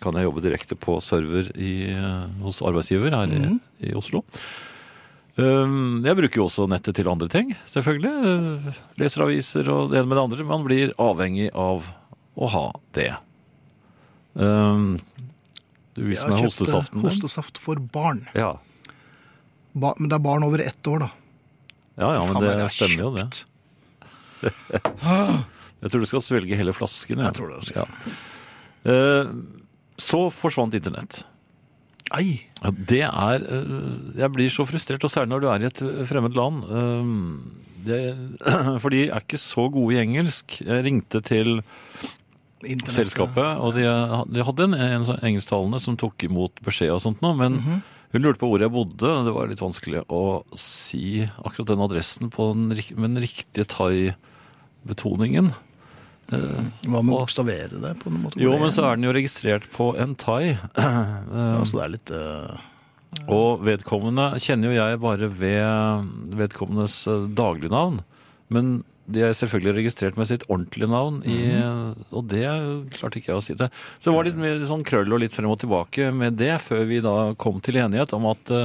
[0.00, 3.54] kan jeg jobbe direkte på server i, eh, hos arbeidsgiver her i,
[3.90, 4.22] i Oslo.
[5.40, 8.74] Um, Jeg bruker jo også nettet til andre ting, selvfølgelig.
[9.00, 10.44] Leser aviser og det ene med det andre.
[10.48, 11.86] Man blir avhengig av
[12.36, 12.64] å ha
[12.96, 13.12] det.
[14.34, 14.98] Um,
[15.96, 17.08] Du viser meg hostesaften din.
[17.08, 18.26] hostesaft for barn.
[18.36, 18.56] Ja.
[19.74, 21.10] Ba, men det er barn over ett år, da.
[22.00, 23.28] ja, ja, men det er stemmer jo, det.
[25.80, 27.20] Jeg tror du skal svelge hele flasken.
[27.22, 27.30] ja.
[27.30, 27.74] Jeg tror det også.
[27.80, 27.86] Ja.
[30.00, 31.22] Så forsvant internett.
[32.16, 35.68] Ei, Ja, det er øh, Jeg blir så frustrert, og særlig når du er i
[35.68, 36.64] et øh, fremmed land.
[36.66, 37.20] Øhm,
[37.80, 38.00] Det,
[38.82, 40.58] for de er ikke så gode i engelsk.
[40.66, 41.62] Jeg ringte til
[42.60, 43.86] Internet, selskapet, og de,
[44.34, 47.56] de hadde en, en sånn engelsktalende som tok imot beskjed og sånt nå, men
[48.12, 52.28] hun lurte på hvor jeg bodde, det var litt vanskelig å si akkurat den adressen
[52.34, 55.52] på den, med den riktige thai-betoningen.
[56.30, 58.40] Hva med å bokstavere det på en måte?
[58.42, 60.56] Jo, men så er den jo registrert på en thai.
[61.60, 62.66] Altså, det er litt Uh...
[63.26, 67.00] Og vedkommende kjenner jo jeg bare ved vedkommendes
[67.34, 67.96] daglignavn.
[68.54, 68.68] Men
[69.10, 71.40] de er selvfølgelig registrert med sitt ordentlige navn, i,
[72.14, 72.46] og det
[72.94, 73.66] klarte ikke jeg å si det.
[73.98, 76.86] Så det var litt mye sånn krøll og litt frem og tilbake med det, før
[76.86, 78.62] vi da kom til enighet om at de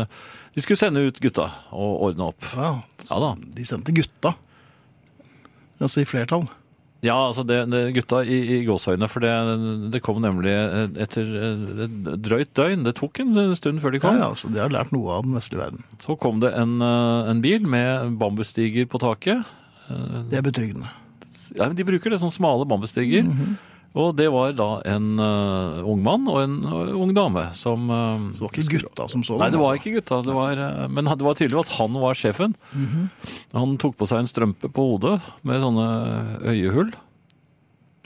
[0.55, 2.45] vi skulle sende ut gutta og ordne opp.
[2.55, 2.75] ja,
[3.09, 3.33] Ja da.
[3.35, 4.31] De sendte gutta.
[5.83, 6.45] Altså i flertall.
[7.05, 9.31] Ja, altså det, det gutta i, i gåsøyne, for det,
[9.93, 10.53] det kom nemlig
[11.05, 11.29] etter
[11.85, 12.85] et drøyt døgn.
[12.87, 14.17] Det tok en stund før de kom.
[14.17, 15.85] ja, så De har lært noe av den vestlige verden.
[16.01, 19.45] Så kom det en, eh, en bil med bambusstiger på taket.
[20.31, 20.89] Det er betryggende.
[21.53, 23.27] Ja, men De bruker det som smale bambusstiger.
[23.95, 28.25] Og det var da en uh, ung mann og en uh, ung dame som uh,
[28.35, 29.81] Så det var ikke gutta som så Nei, det var altså.
[29.87, 30.17] ikke gutta.
[30.27, 32.57] Det var, men det var tydelig at han var sjefen.
[33.55, 35.15] Han tok på seg en strømpe på hodet
[35.47, 35.87] med sånne
[36.43, 36.91] øyehull.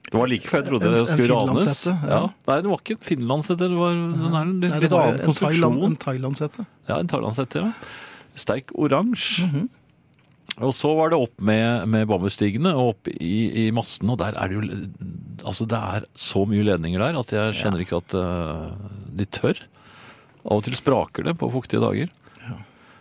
[0.09, 1.81] Det var like før jeg trodde En- det skulle ranes.
[1.85, 1.95] ja.
[2.09, 2.21] Ja.
[2.49, 3.67] Nei, det var ikke en finlandshette.
[3.69, 5.83] Det var den er en litt, Nei, det var annen en Thailand- konstruksjon.
[5.89, 6.65] En thailandshette.
[6.89, 7.73] Ja, en thailandshette, ja.
[8.35, 9.45] Sterk oransje.
[9.49, 9.67] Mhm.
[10.65, 14.33] Og så var det opp med, med bambusstigene og opp i, i masten, og der
[14.35, 14.63] er det jo
[15.47, 18.71] Altså, det er så mye ledninger der at jeg kjenner ikke at uh,
[19.19, 19.59] de tør.
[20.45, 22.11] Av og til spraker det på fuktige dager.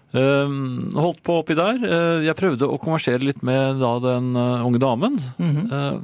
[0.09, 0.49] Uh,
[0.97, 1.81] holdt på oppi der.
[1.83, 5.19] Uh, jeg prøvde å konversere litt med da den uh, unge damen.
[5.37, 5.67] Mhm.
[5.69, 5.99] Eh,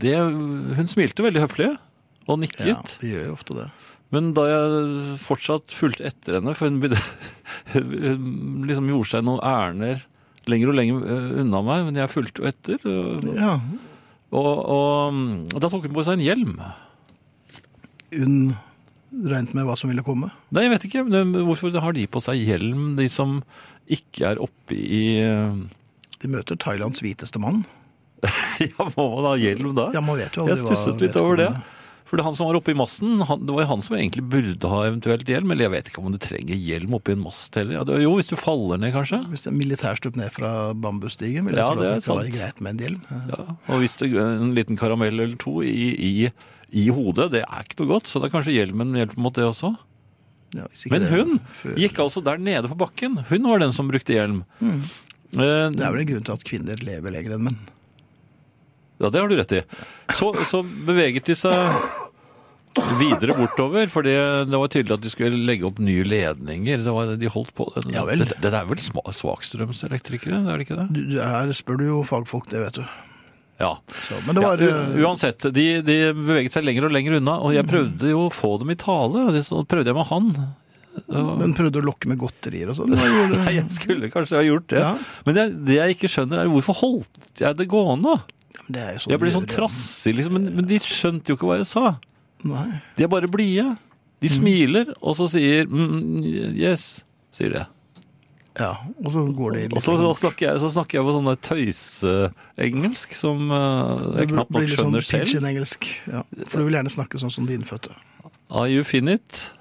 [0.00, 1.72] det, hun smilte veldig høflig
[2.30, 2.68] og nikket.
[2.70, 3.66] Ja, de gjør jo ofte det.
[4.14, 6.94] Men da jeg fortsatt fulgte etter henne, for hun,
[7.74, 10.06] hun liksom gjorde seg noen ærender
[10.48, 11.10] lenger og lenger
[11.42, 12.86] unna meg, men jeg fulgte jo etter.
[13.36, 13.58] Ja,
[14.30, 15.20] og, og,
[15.54, 16.54] og da tok hun på seg en hjelm.
[18.14, 18.36] Hun
[19.10, 20.30] regnet med hva som ville komme.
[20.54, 21.02] Nei, jeg vet ikke.
[21.48, 23.40] Hvorfor har de på seg hjelm, de som
[23.90, 25.56] ikke er oppe i eh,
[26.22, 27.64] De møter Thailands hviteste mann.
[28.60, 29.86] Ja, må man ha hjelm da?
[29.96, 31.46] Ja, man vet jo aldri Jeg stusset litt over det.
[31.48, 31.76] vedkommende-
[32.10, 34.24] For det han som var oppe i masten, han, det var jo han som egentlig
[34.32, 35.52] burde ha eventuelt hjelm.
[35.54, 37.76] Eller jeg vet ikke om du trenger hjelm oppi en mast heller.
[37.78, 39.20] Ja, det, jo, hvis du faller ned, kanskje.
[39.30, 42.64] Hvis det er militærstup ned fra bambusstigen, vil jeg Ja, tro det det være greit
[42.66, 43.04] med en hjelm.
[43.30, 46.12] Ja, og hvis det en liten karamell eller to i, i,
[46.82, 48.10] i hodet, det er ikke noe godt.
[48.10, 49.70] Så det er kanskje hjelmen hjelper mot det også.
[50.58, 51.36] Ja, Men hun
[51.78, 53.20] gikk altså der nede på bakken.
[53.30, 54.42] Hun var den som brukte hjelm.
[54.58, 57.60] Eh, Det er vel en grunn til at kvinner lever lenger enn menn.
[59.00, 59.64] Ja, det har du rett i.
[60.12, 61.56] Så, så beveget de seg
[63.00, 64.14] videre bortover, for det
[64.46, 66.84] var tydelig at de skulle legge opp nye ledninger.
[66.84, 67.66] Det var, de holdt på.
[67.94, 68.26] Ja vel.
[68.28, 70.88] Det, det er vel svakstrømselektrikere, er det ikke det?
[70.94, 72.84] Du, her spør du jo fagfolk, det vet du.
[73.60, 73.74] Ja.
[73.92, 77.36] Så, men det var ja, eh, uansett, de, de beveget seg lenger og lenger unna,
[77.44, 79.28] og jeg prøvde jo å få dem i tale.
[79.44, 80.30] Så prøvde jeg med han.
[81.10, 82.94] Men prøvde å lokke med godterier og sånn.
[83.42, 84.80] Nei, jeg skulle kanskje ha gjort det.
[84.80, 84.94] Ja.
[85.26, 88.16] Men det, det jeg ikke skjønner, er hvorfor holdt jeg det gående?
[88.70, 91.48] Det er jo sånn Jeg ble sånn trassig, liksom, men, men de skjønte jo ikke
[91.50, 91.98] hva jeg sa.
[92.46, 92.66] Nei.
[92.96, 93.76] De er bare blide.
[94.20, 94.34] De Mm.
[94.36, 96.20] smiler, og så sier mm,
[96.60, 97.02] yes,
[97.32, 97.62] sier de.
[98.60, 101.30] Ja, og så går Og litt så, så, snakker jeg, så snakker jeg på sånn
[101.48, 105.24] tøyseengelsk som eh, jeg knapt nok blir sånn skjønner selv.
[105.30, 105.88] pidgin-engelsk.
[106.10, 107.94] Ja, for du vil gjerne snakke sånn som de innfødte.
[108.50, 109.52] Are you finit?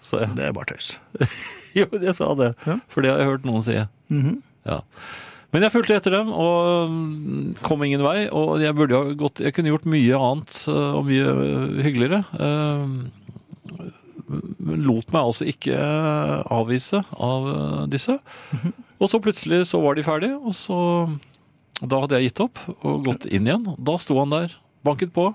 [0.00, 0.94] Så Det er bare tøys.
[1.76, 2.78] jo, jeg sa det, Ja.
[2.88, 3.76] for det har jeg hørt noen si.
[4.08, 4.40] Mhm.
[4.64, 4.80] Ja.
[5.56, 8.26] Men jeg fulgte etter dem og mm, kom ingen vei.
[8.28, 12.18] Og jeg burde ha gått Jeg kunne gjort mye annet øh, og mye øh, hyggeligere.
[12.36, 12.82] Eh,
[14.66, 15.78] Men lot meg altså ikke
[16.52, 17.48] avvise av
[17.88, 18.18] disse.
[19.00, 20.78] Og så plutselig så var de ferdige, og så
[21.80, 23.64] Da hadde jeg gitt opp og gått inn igjen.
[23.80, 24.52] Da sto han der,
[24.84, 25.30] banket på,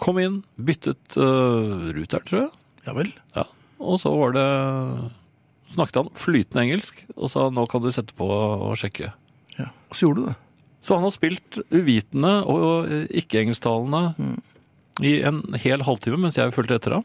[0.00, 2.50] kom inn, byttet uh, ruter, tror jeg.
[2.86, 3.12] Ja vel.
[3.36, 3.46] Ja.
[3.82, 4.46] Og så var det
[5.72, 9.12] snakket han flytende engelsk og sa nå kan du sette på og sjekke.
[9.92, 10.36] Og så gjorde du det.
[10.82, 14.32] Så han har spilt uvitende og ikke-engelsktalende
[15.04, 17.04] i en hel halvtime mens jeg fulgte etter ham.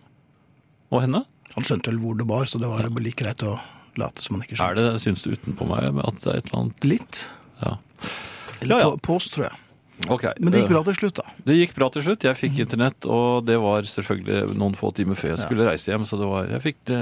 [0.89, 1.21] Og henne.
[1.53, 2.89] Han skjønte vel hvor det bar, så det var ja.
[3.03, 3.57] like greit å
[3.99, 4.81] late som han ikke skjønte.
[4.87, 7.23] Er det, syns du utenpå meg at det er et eller annet Litt.
[7.61, 7.77] Ja.
[8.61, 8.91] Eller Ja, ja.
[9.03, 9.63] På, oss, tror jeg.
[10.13, 10.27] Ok.
[10.37, 11.35] Men det gikk eh, bra til slutt, da.
[11.47, 12.25] Det gikk bra til slutt.
[12.27, 16.05] Jeg fikk internett, og det var selvfølgelig noen få timer før jeg skulle reise hjem.
[16.09, 17.01] Så det var Jeg fikk det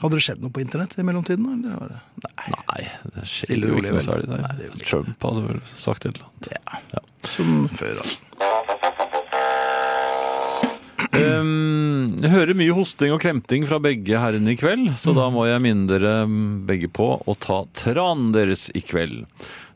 [0.00, 1.46] Hadde det skjedd noe på internett i mellomtiden?
[1.68, 2.00] Eller?
[2.24, 2.50] Nei.
[2.56, 2.82] Nei,
[3.14, 4.40] det skjer jo ikke noe særlig Nei.
[4.42, 4.70] Nei, det.
[4.88, 7.10] Trump hadde vel sagt et eller annet.
[7.28, 8.20] Som før, altså.
[11.12, 15.44] Um, jeg hører mye hosting og kremting fra begge herrene i kveld, så da må
[15.44, 19.26] jeg minne dere um, begge på å ta tran deres i kveld.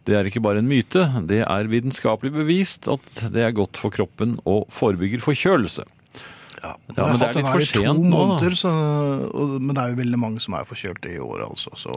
[0.09, 3.93] Det er ikke bare en myte, det er vitenskapelig bevist at det er godt for
[3.93, 5.85] kroppen og forebygger forkjølelse.
[6.67, 8.73] Ja, Ja, men det er litt for sent nå, måneder, så,
[9.31, 11.73] og, men det er jo veldig mange som er forkjølte i år, altså.
[11.79, 11.95] Så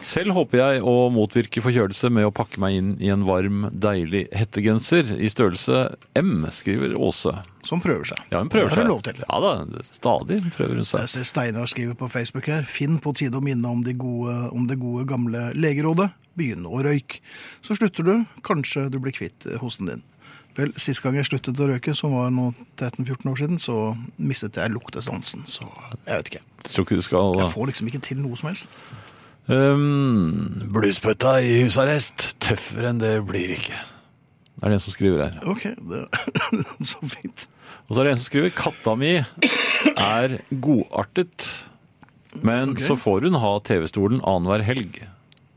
[0.00, 4.22] Selv håper jeg å motvirke forkjølelse med å pakke meg inn i en varm, deilig
[4.32, 5.82] hettegenser i størrelse
[6.16, 7.34] M, skriver Åse.
[7.68, 8.22] som prøver seg.
[8.32, 8.88] Ja, hun prøver seg.
[8.88, 9.20] lov til.
[9.20, 9.52] Ja da,
[9.84, 11.04] stadig prøver hun seg.
[11.04, 12.64] Jeg ser Steinar skriver på Facebook her.
[12.64, 16.08] Finn på tide å minne om, de gode, om det gode gamle legerådet.
[16.40, 17.20] Begynn å røyke.
[17.60, 18.14] Så slutter du.
[18.46, 20.02] Kanskje du blir kvitt eh, hosten din.
[20.56, 23.76] Vel, Sist gang jeg sluttet å røyke, som var nå 13-14 år siden, så
[24.18, 25.46] mistet jeg luktesansen.
[25.50, 25.66] Så
[26.06, 26.42] jeg vet ikke.
[26.64, 28.82] Jeg tror ikke du skal Jeg får liksom ikke til noe som helst.
[29.50, 32.34] Um, Bluespøtta i husarrest.
[32.42, 33.78] Tøffere enn det blir ikke.
[34.60, 35.38] Det er det en som skriver her.
[35.48, 36.04] Ok, det,
[36.90, 37.46] så fint.
[37.88, 39.14] Og så er det en som skriver katta mi
[39.96, 41.46] er godartet,
[42.44, 42.84] men okay.
[42.84, 45.00] så får hun ha TV-stolen annenhver helg.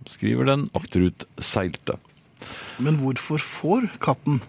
[0.10, 2.00] Skriver den akterutseilte.
[2.82, 4.40] Men hvorfor får katten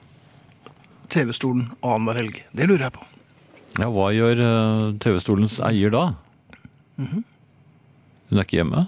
[1.13, 2.43] TV-stolen annenhver helg?
[2.57, 3.05] Det lurer jeg på.
[3.81, 6.05] Ja, hva gjør eh, TV-stolens eier da?
[7.01, 7.25] Mhm.
[8.31, 8.87] Hun er ikke hjemme?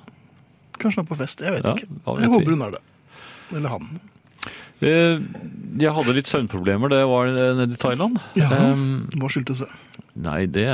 [0.81, 1.41] Kanskje hun er på fest.
[1.45, 1.89] Jeg vet Ja, ikke.
[1.89, 2.35] vet Jeg vi?
[2.35, 2.83] håper hun er det.
[3.57, 4.01] Eller han.
[4.81, 5.19] Eh,
[5.81, 8.19] Jeg hadde litt søvnproblemer da jeg var eh, nede i Thailand.
[8.37, 8.49] Ja.
[8.73, 9.69] Um, Hva skyldtes det?
[10.17, 10.65] Nei, det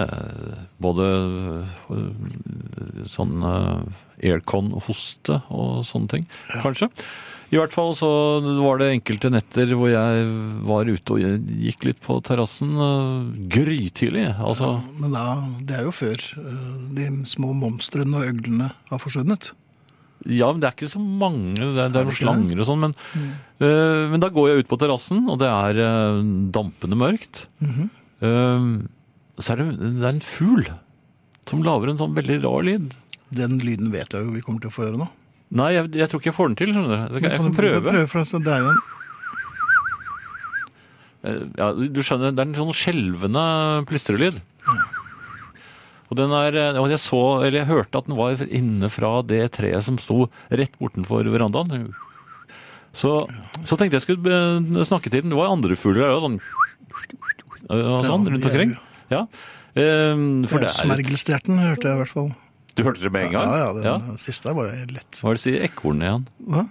[0.79, 1.07] både
[3.11, 3.43] sånn
[4.23, 6.27] aircon-hoste og sånne ting,
[6.63, 6.89] kanskje.
[7.53, 8.09] I hvert fall så
[8.65, 10.29] var det enkelte netter hvor jeg
[10.65, 14.31] var ute og gikk litt på terrassen øh, grytidlig.
[14.41, 15.25] Altså, Men da,
[15.61, 19.53] det er jo før eh, de små monstrene og øglene har forsvunnet.
[20.25, 22.83] ja, men det er ikke så mange, det er, det er noen slanger og sånn,
[22.87, 22.97] men,
[23.61, 26.25] øh, men da går jeg ut på terrassen, og det er uh,
[26.57, 27.49] dampende mørkt.
[27.61, 27.89] Mm -hmm.
[28.25, 28.87] uh,
[29.39, 30.71] så er det, det er en fugl
[31.51, 32.95] som lager en sånn veldig rar lyd.
[33.29, 35.09] Den lyden vet jeg jo vi kommer til å få høre nå.
[35.53, 36.71] Nei, jeg, jeg tror ikke jeg får den til.
[36.73, 37.17] skjønner du.
[37.21, 37.83] Jeg, jeg kan prøve.
[37.91, 38.83] prøve for altså, det er jo en
[41.23, 43.43] Eh, Ja, du skjønner, Det er en sånn skjelvende
[43.87, 44.41] plystrelyd.
[46.11, 49.23] Og den er, eh, og jeg så, eller jeg hørte at den var inne fra
[49.25, 51.93] det treet som sto rett bortenfor verandaen.
[52.93, 53.15] Så,
[53.65, 55.31] så tenkte jeg skulle eh, snakke til den.
[55.33, 56.41] Det var andre fugler der òg, sånn,
[58.11, 58.75] sånn rundt omkring.
[59.15, 59.23] Ja.
[59.79, 60.19] Eh,
[60.51, 62.33] For det er Smergelstjerten hørte jeg i hvert fall.
[62.77, 63.51] Du hørte det med en gang?
[63.53, 64.17] Ja, ja, den Ja.
[64.21, 65.19] siste var lett.
[65.21, 65.65] Hva er det sier si?
[65.67, 66.27] Ekorn igjen.
[66.49, 66.63] Hva?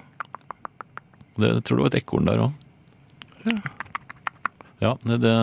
[1.38, 2.52] Det, jeg tror det var et ekorn der òg.
[4.82, 5.34] Ja, det, det,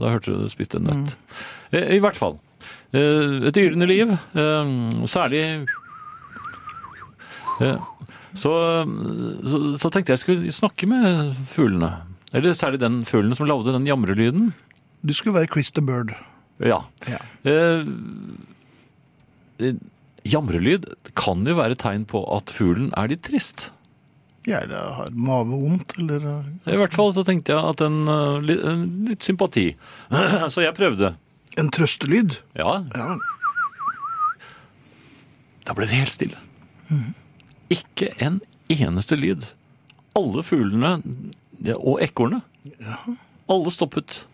[0.00, 1.14] da hørte du det spytte en nøtt.
[1.74, 1.78] Mm.
[1.96, 2.36] I hvert fall.
[2.94, 4.70] Eh, Et yrende liv, eh,
[5.10, 5.40] særlig
[7.60, 7.78] eh,
[8.34, 8.52] så,
[9.50, 11.90] så, så tenkte jeg skulle snakke med fuglene.
[12.34, 14.52] Eller særlig den fuglen som lagde den jamrelyden.
[15.06, 16.14] Du skulle være Chris the Bird.
[16.62, 16.80] Ja.
[17.10, 17.18] Ja.
[17.46, 17.82] Eh,
[19.58, 19.74] eh,
[20.28, 20.86] jamrelyd
[21.18, 23.70] kan jo være tegn på at fuglen er litt trist.
[24.44, 28.36] Ja, eller har mavevondt, eller eh, I hvert fall så tenkte jeg at en, uh,
[28.44, 29.70] en litt sympati.
[30.52, 31.14] så jeg prøvde.
[31.60, 32.38] En trøstelyd.
[32.58, 33.14] Ja, Ja.
[35.64, 36.36] da ble det helt stille.
[37.72, 39.46] Ikke en eneste lyd.
[40.18, 40.98] Alle fuglene
[41.78, 42.98] og og Ja.
[43.48, 44.26] Alle stoppet.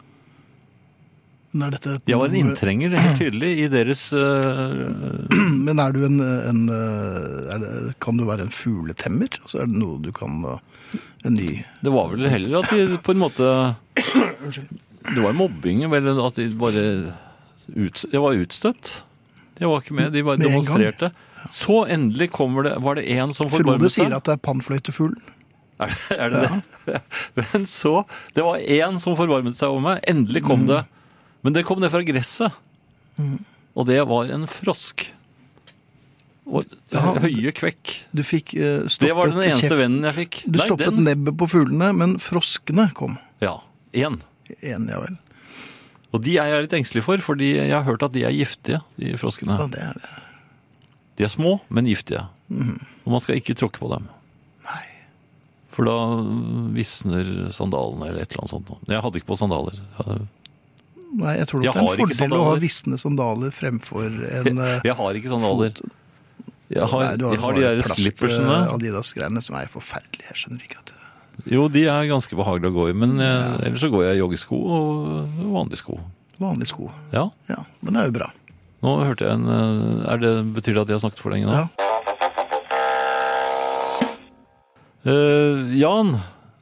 [1.51, 4.87] Er dette et Jeg var en inntrenger helt tydelig i deres uh,
[5.67, 7.71] Men er du en, en eh, er det,
[8.03, 9.35] Kan du være en fugletemmer?
[9.43, 13.01] Altså, er det noe du kan eh, En ny Det var vel heller at de
[13.03, 13.49] på en måte
[13.97, 16.85] Det var mobbing, vel at de bare
[17.75, 18.95] ut, Jeg var utstøtt.
[19.59, 21.11] Jeg var ikke med, de bare Med demonstrerte.
[21.51, 25.19] Så endelig kommer det, var det en som Frode sier at det er pannfløytefuglen.
[25.81, 27.01] Er, er det det?
[27.39, 28.05] Men så
[28.37, 30.03] Det var én som forvarmet seg over meg.
[30.11, 30.83] Endelig kom det.
[31.43, 32.53] Men det kom ned fra gresset.
[33.77, 35.07] Og det var en frosk.
[36.51, 37.15] Og Ja.
[37.23, 37.93] høye kvekk.
[38.17, 40.39] Du fikk uh, stoppet Det var den eneste kjeft- vennen jeg fikk.
[40.51, 43.19] Du stoppet den, nebbet på fuglene, men froskene kom.
[43.41, 43.61] Ja,
[43.95, 44.19] én.
[44.67, 45.17] En, ja vel.
[46.13, 48.81] Og de er jeg litt engstelig for, fordi jeg har hørt at de er giftige,
[48.99, 49.55] de froskene.
[49.61, 50.11] Ja, det er det.
[51.21, 52.25] De er små, men giftige.
[52.51, 52.81] Mm.
[53.05, 54.09] Og man skal ikke tråkke på dem.
[54.67, 54.83] Nei.
[55.71, 55.95] For da
[56.75, 58.73] visner sandalene eller et eller annet sånt.
[58.91, 59.79] Jeg hadde ikke på sandaler.
[60.03, 60.27] Jeg-
[61.11, 64.85] Nei, jeg tror nok det er en fordel å ha visne sandaler fremfor en eh,
[64.87, 65.81] Jeg har ikke sandaler.
[66.71, 68.59] Jeg har, Nei, jeg har de der slippersene.
[68.61, 70.29] eh, Adidas-greiene som er forferdelige.
[70.31, 73.59] Jeg skjønner ikke at det Jo, de er ganske behagelige å gå i, men jeg,
[73.67, 75.99] ellers så går jeg i joggesko og vanlige sko.
[76.41, 76.91] Vanlige sko.
[77.17, 78.31] Ja, Ja, men det er jo bra.
[78.87, 81.51] nå hørte jeg en eh, er det, Betyr det at jeg har snakket for lenge
[81.51, 81.59] nå?
[81.59, 81.67] Ja.
[85.01, 86.19] Uh, Jan,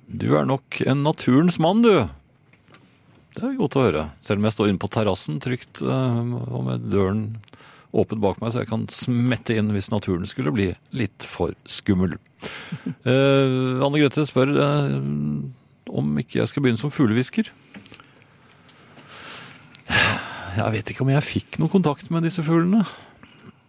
[0.06, 2.06] du er nok en naturens mann, du.
[3.36, 4.08] Det er godt å høre.
[4.22, 7.22] Selv om jeg står inne på terrassen trygt eh, og med døren
[7.96, 12.18] åpen bak meg, så jeg kan smette inn hvis naturen skulle bli litt for skummel.
[13.08, 14.92] Eh, Anne Grete spør eh,
[15.88, 17.48] om ikke jeg skal begynne som fuglehvisker.
[20.58, 22.84] Jeg vet ikke om jeg fikk noe kontakt med disse fuglene.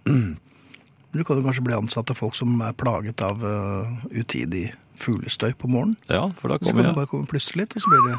[0.06, 4.68] Du kan jo kanskje bli ansatt av folk som er plaget av uh, utidig
[5.00, 5.98] fuglestøy på morgenen.
[6.10, 6.70] Ja, for da kommer jeg.
[6.70, 6.90] Så kan jeg.
[6.90, 8.18] det bare komme plutselig litt, og så blir det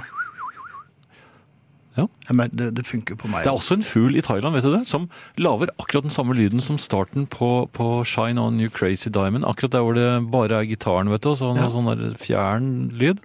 [1.97, 2.07] Ja.
[2.33, 3.43] men det, det funker på meg.
[3.43, 6.37] Det er også en fugl i Thailand vet du det, som lager akkurat den samme
[6.39, 9.45] lyden som starten på, på Shine On You Crazy Diamond.
[9.45, 11.67] Akkurat der hvor det bare er gitaren, vet du, og sånn, Ja.
[11.69, 13.19] sånn der fjern lyd.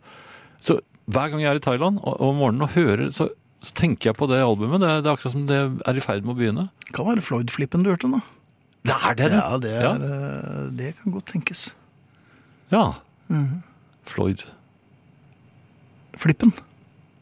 [0.59, 3.29] Så hver gang jeg er i Thailand og, om morgenen og hører, så,
[3.61, 4.81] så tenker jeg på det albumet.
[4.81, 6.67] Det det er akkurat som det er i ferd med å begynne.
[6.87, 8.23] Det kan være Floyd-flippen du hørte nå.
[8.85, 9.29] Det er det!
[9.33, 9.93] Ja, det, er, Ja.
[9.93, 11.73] eh, det kan godt tenkes.
[12.73, 12.95] ja.
[13.29, 13.61] Mhm.
[14.05, 14.43] Floyd.
[16.17, 16.51] Flippen.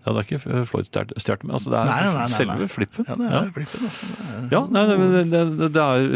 [0.05, 2.31] Ja, det er ikke Floyd stjert- stjerte, men altså det er Nei, nei, nei, nei,
[2.33, 3.05] selve flippen.
[3.07, 3.85] Ja, det er flippen.
[3.87, 4.07] Altså.
[4.09, 6.07] Det er, Ja, nei, nei, men det, det, det er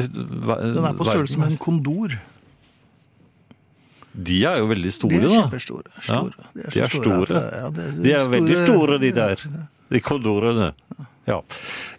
[0.76, 2.18] Den er på størrelse med en kondor.
[4.18, 5.28] De er jo veldig store, da.
[5.28, 5.92] De er kjempestore.
[6.02, 6.48] Store.
[6.58, 7.26] De så er store.
[7.28, 7.42] store.
[7.62, 9.44] ja, det De er veldig store, de der.
[9.94, 10.72] De kondorene.
[11.28, 11.42] Ja.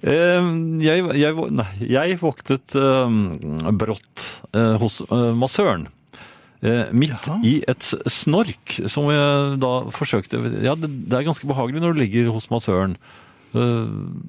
[0.02, 0.48] Eh,
[0.82, 5.86] Jeg, jeg, nei, jeg våknet eh, brått eh, hos eh, massøren.
[6.58, 11.94] Eh, midt i et snork som jeg da forsøkte Ja, det, er ganske behagelig når
[11.94, 12.96] du ligger hos massøren.
[13.54, 13.86] Uh,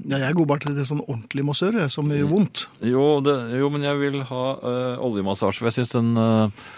[0.08, 2.68] Ja, jeg går bare til det sånn ordentlig massør, som gjør vondt.
[2.86, 6.70] jo, det, jo, men jeg vil ha uh, oljemassasje, for jeg syns den, uh,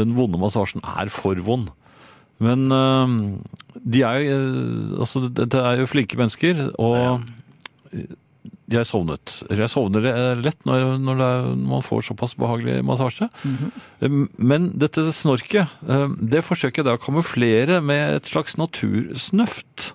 [0.00, 1.68] den vonde massasjen er for vond.
[2.42, 4.38] Men de er jo
[4.98, 7.22] Altså, det, det er jo flinke mennesker, og
[8.72, 9.34] jeg sovnet.
[9.52, 13.28] Jeg sovner eh, lett når, når, det er, når man får såpass behagelig massasje.
[14.00, 19.92] Eh, Men dette snorket, eh, det forsøker jeg da å kamuflere med et slags natursnøft.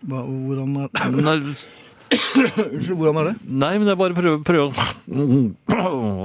[0.00, 1.36] Hva, hvordan, er, Nei,
[2.10, 3.34] unnskyld, hvordan er det?
[3.46, 4.80] Nei, men jeg bare prøver, prøver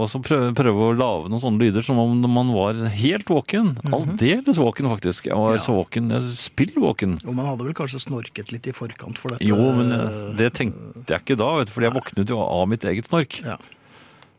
[0.02, 3.76] Og så prøver, prøver å lage noen sånne lyder som om man var helt våken.
[3.94, 5.30] Aldeles våken, faktisk.
[5.30, 5.62] Jeg var Ja.
[5.66, 6.10] så våken.
[6.16, 7.20] Jeg spill våken.
[7.24, 9.46] Jo, man hadde vel kanskje snorket litt i forkant for dette.
[9.46, 12.66] Jo, men eh, det tenkte jeg ikke da, vet du, fordi jeg våknet jo av
[12.72, 13.40] mitt eget snork.
[13.46, 13.60] Ja.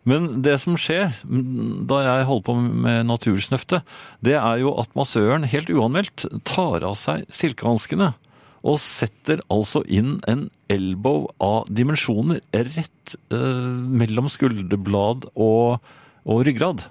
[0.06, 3.80] Men det som skjer mm, da jeg holder på med natursnøfte,
[4.22, 8.12] det er jo at massøren helt uanmeldt tar av seg silkehanskene
[8.66, 15.82] og setter altså inn en elbow av dimensjoner rett eh, mellom skulderblad og,
[16.26, 16.86] og ryggrad.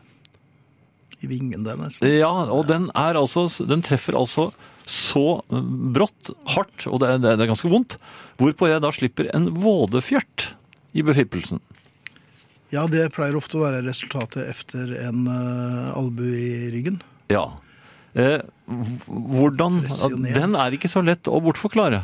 [1.23, 2.11] I vingen der, nesten.
[2.11, 4.51] Ja, og den altså Den treffer altså
[4.85, 7.97] så eh, brått, hardt, og det er, det er ganske vondt,
[8.39, 10.51] hvorpå jeg da slipper en vådefjert
[10.95, 11.63] i befippelsen.
[12.73, 16.97] Ja, det pleier ofte å være resultatet efter en uh, albue i ryggen.
[17.31, 17.47] Ja.
[18.15, 18.41] Eh,
[19.07, 19.81] hvordan
[20.33, 22.03] Den er ikke så lett å bortforklare.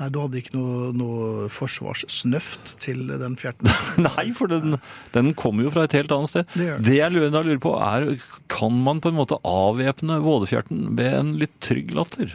[0.00, 3.68] Nei, du hadde ikke noe, noe forsvarssnøft til den fjerten.
[4.08, 4.78] Nei, for den,
[5.14, 6.56] den kommer jo fra et helt annet sted.
[6.56, 6.70] Det.
[6.88, 8.08] Det jeg lurer, da lurer på, er
[8.50, 12.34] kan man på en måte avvæpne vådefjerten med en litt trygg latter?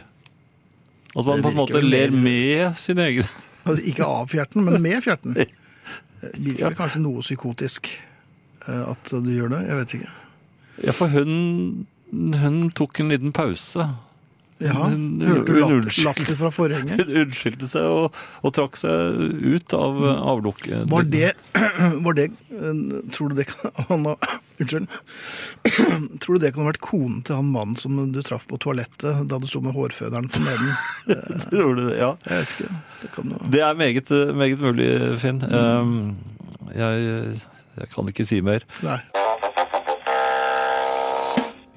[1.12, 3.28] At man på en måte ler med sin egen
[3.68, 5.34] Altså, ikke av fjerten, men med fjerten.
[5.36, 5.50] Det
[6.46, 7.90] Virker kanskje noe psykotisk
[8.64, 9.60] eh, at du gjør det.
[9.68, 10.12] Jeg vet ikke.
[10.86, 11.34] Ja, for hun,
[12.12, 13.88] hun tok en liten pause.
[14.58, 16.98] Ja, Hun- Hørte du latter, latter fra forhenget?
[17.06, 19.20] Hun unnskyldte seg og, og trakk seg
[19.54, 20.88] ut av eh, avlukket.
[20.90, 21.28] Var det,
[22.08, 22.80] var det eh,
[23.14, 24.08] Tror du det kan han
[24.58, 24.88] Unnskyld.
[26.18, 29.20] Tror du det kan ha vært konen til han mannen som du traff på toalettet
[29.30, 30.74] da du sto med hårføneren på neden?
[31.52, 31.94] Tror du det?
[32.00, 32.10] Ja.
[32.26, 32.80] Jeg vet ikke.
[33.04, 34.10] Det kan jo Det er meget,
[34.42, 34.90] meget mulig,
[35.22, 35.38] Finn.
[35.46, 36.02] Mm.
[36.74, 37.38] jeg,
[37.78, 38.66] jeg kan ikke si mer.
[38.82, 38.98] Nei.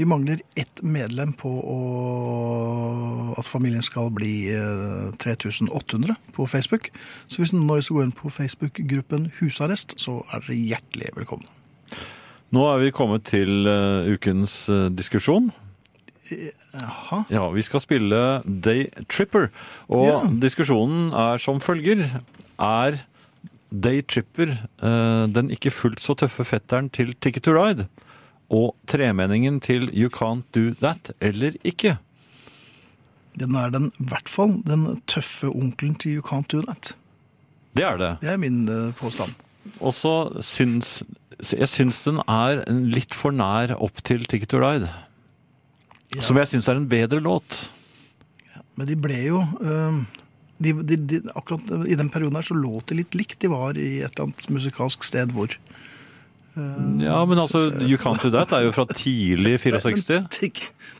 [0.01, 1.75] Vi mangler ett medlem på å,
[3.37, 6.87] at familien skal bli eh, 3800 på Facebook.
[7.29, 11.45] Så hvis noen skal gå inn på Facebook-gruppen Husarrest, så er dere hjertelig velkomne.
[12.51, 15.51] Nå er vi kommet til eh, ukens eh, diskusjon.
[16.31, 17.21] Jaha.
[17.29, 19.51] Ja, vi skal spille Day Tripper.
[19.91, 20.17] Og Ja.
[20.47, 22.07] diskusjonen er som følger.
[22.57, 23.03] Er
[23.69, 27.85] Day Tripper eh, den ikke fullt så tøffe fetteren til Ticket to Ride?
[28.51, 31.97] Og tremenningen til You Can't Do That eller ikke?
[33.39, 36.93] Den er den, i hvert fall den tøffe onkelen til You Can't Do That.
[37.77, 38.11] Det er det.
[38.21, 39.37] Det er min eh, påstand.
[39.79, 40.99] Og så syns
[41.41, 44.89] jeg syns den er litt for nær opp til Ticket to Ride.
[46.11, 46.21] Ja.
[46.25, 47.63] Som jeg syns er en bedre låt.
[48.77, 50.01] Men de ble jo eh,
[50.61, 53.39] de, de, de, Akkurat i den perioden her så låt de litt likt.
[53.41, 55.55] De var i et eller annet musikalsk sted hvor
[56.55, 60.27] Ja, men altså, You Can't Do That er jo fra tidlig 64.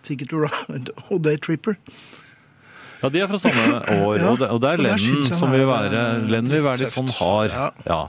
[0.01, 1.75] Ticket to Ride og Day Tripper.
[3.01, 3.63] Ja, de er fra samme
[4.05, 6.63] år, Ja, og det, og det er Lennon som vil er, være eh, Lennon vil
[6.67, 7.49] være litt sånn hard.
[7.49, 7.67] Ja.
[7.89, 7.99] Ja.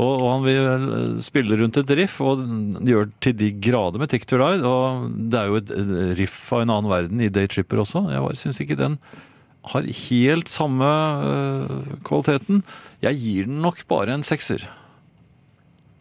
[0.00, 2.42] Og, og han vil eh, spille rundt et riff, og
[2.88, 4.66] gjør til de grader med Tick to Ride.
[4.66, 8.08] Og det er jo et eh, riff av en annen verden i Day Tripper også.
[8.10, 8.98] Jeg syns ikke den
[9.70, 10.90] har helt samme
[11.30, 12.62] eh, kvaliteten.
[13.04, 14.66] Jeg gir den nok bare en sekser.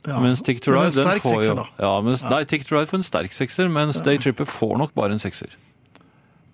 [0.08, 0.20] Ja.
[0.24, 3.08] Mens Tick to Ride den får jo ja, mens, Nei, Tick to Ride får en
[3.08, 5.52] sterk sekser, mens Day Tripper får nok bare en sekser.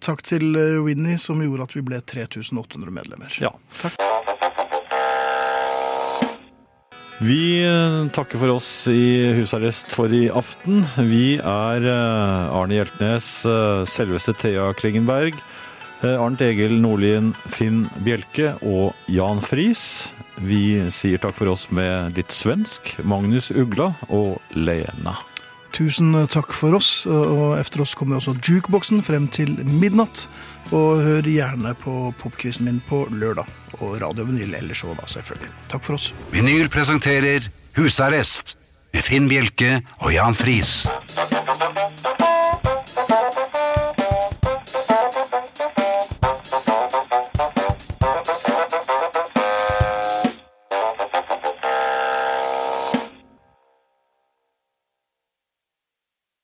[0.06, 3.38] Takk til eh, Winnie som gjorde at vi ble 3800 medlemmer.
[3.42, 3.54] Ja.
[3.82, 4.02] Takk.
[7.24, 10.84] Vi eh, takker for oss i husarrest for i aften.
[11.08, 13.30] Vi er eh, Arne Hjeltnes,
[13.88, 15.65] selveste Thea Klingenberg, eh,
[16.14, 20.14] Arnt Egil Nordlien, Finn Bjelke og Jan Friis.
[20.44, 25.16] Vi sier takk for oss med litt svensk, Magnus Ugla og Lena.
[25.76, 30.26] Tusen takk for oss, og efter oss kommer også jukeboksen frem til midnatt.
[30.72, 33.50] Og hør gjerne på popquizen min på lørdag,
[33.82, 35.52] og Radio Vinyl ellers òg, da, selvfølgelig.
[35.74, 36.12] Takk for oss.
[36.34, 38.56] Vinyl presenterer Husarrest
[38.96, 40.86] med Finn Bjelke og Jan Friis.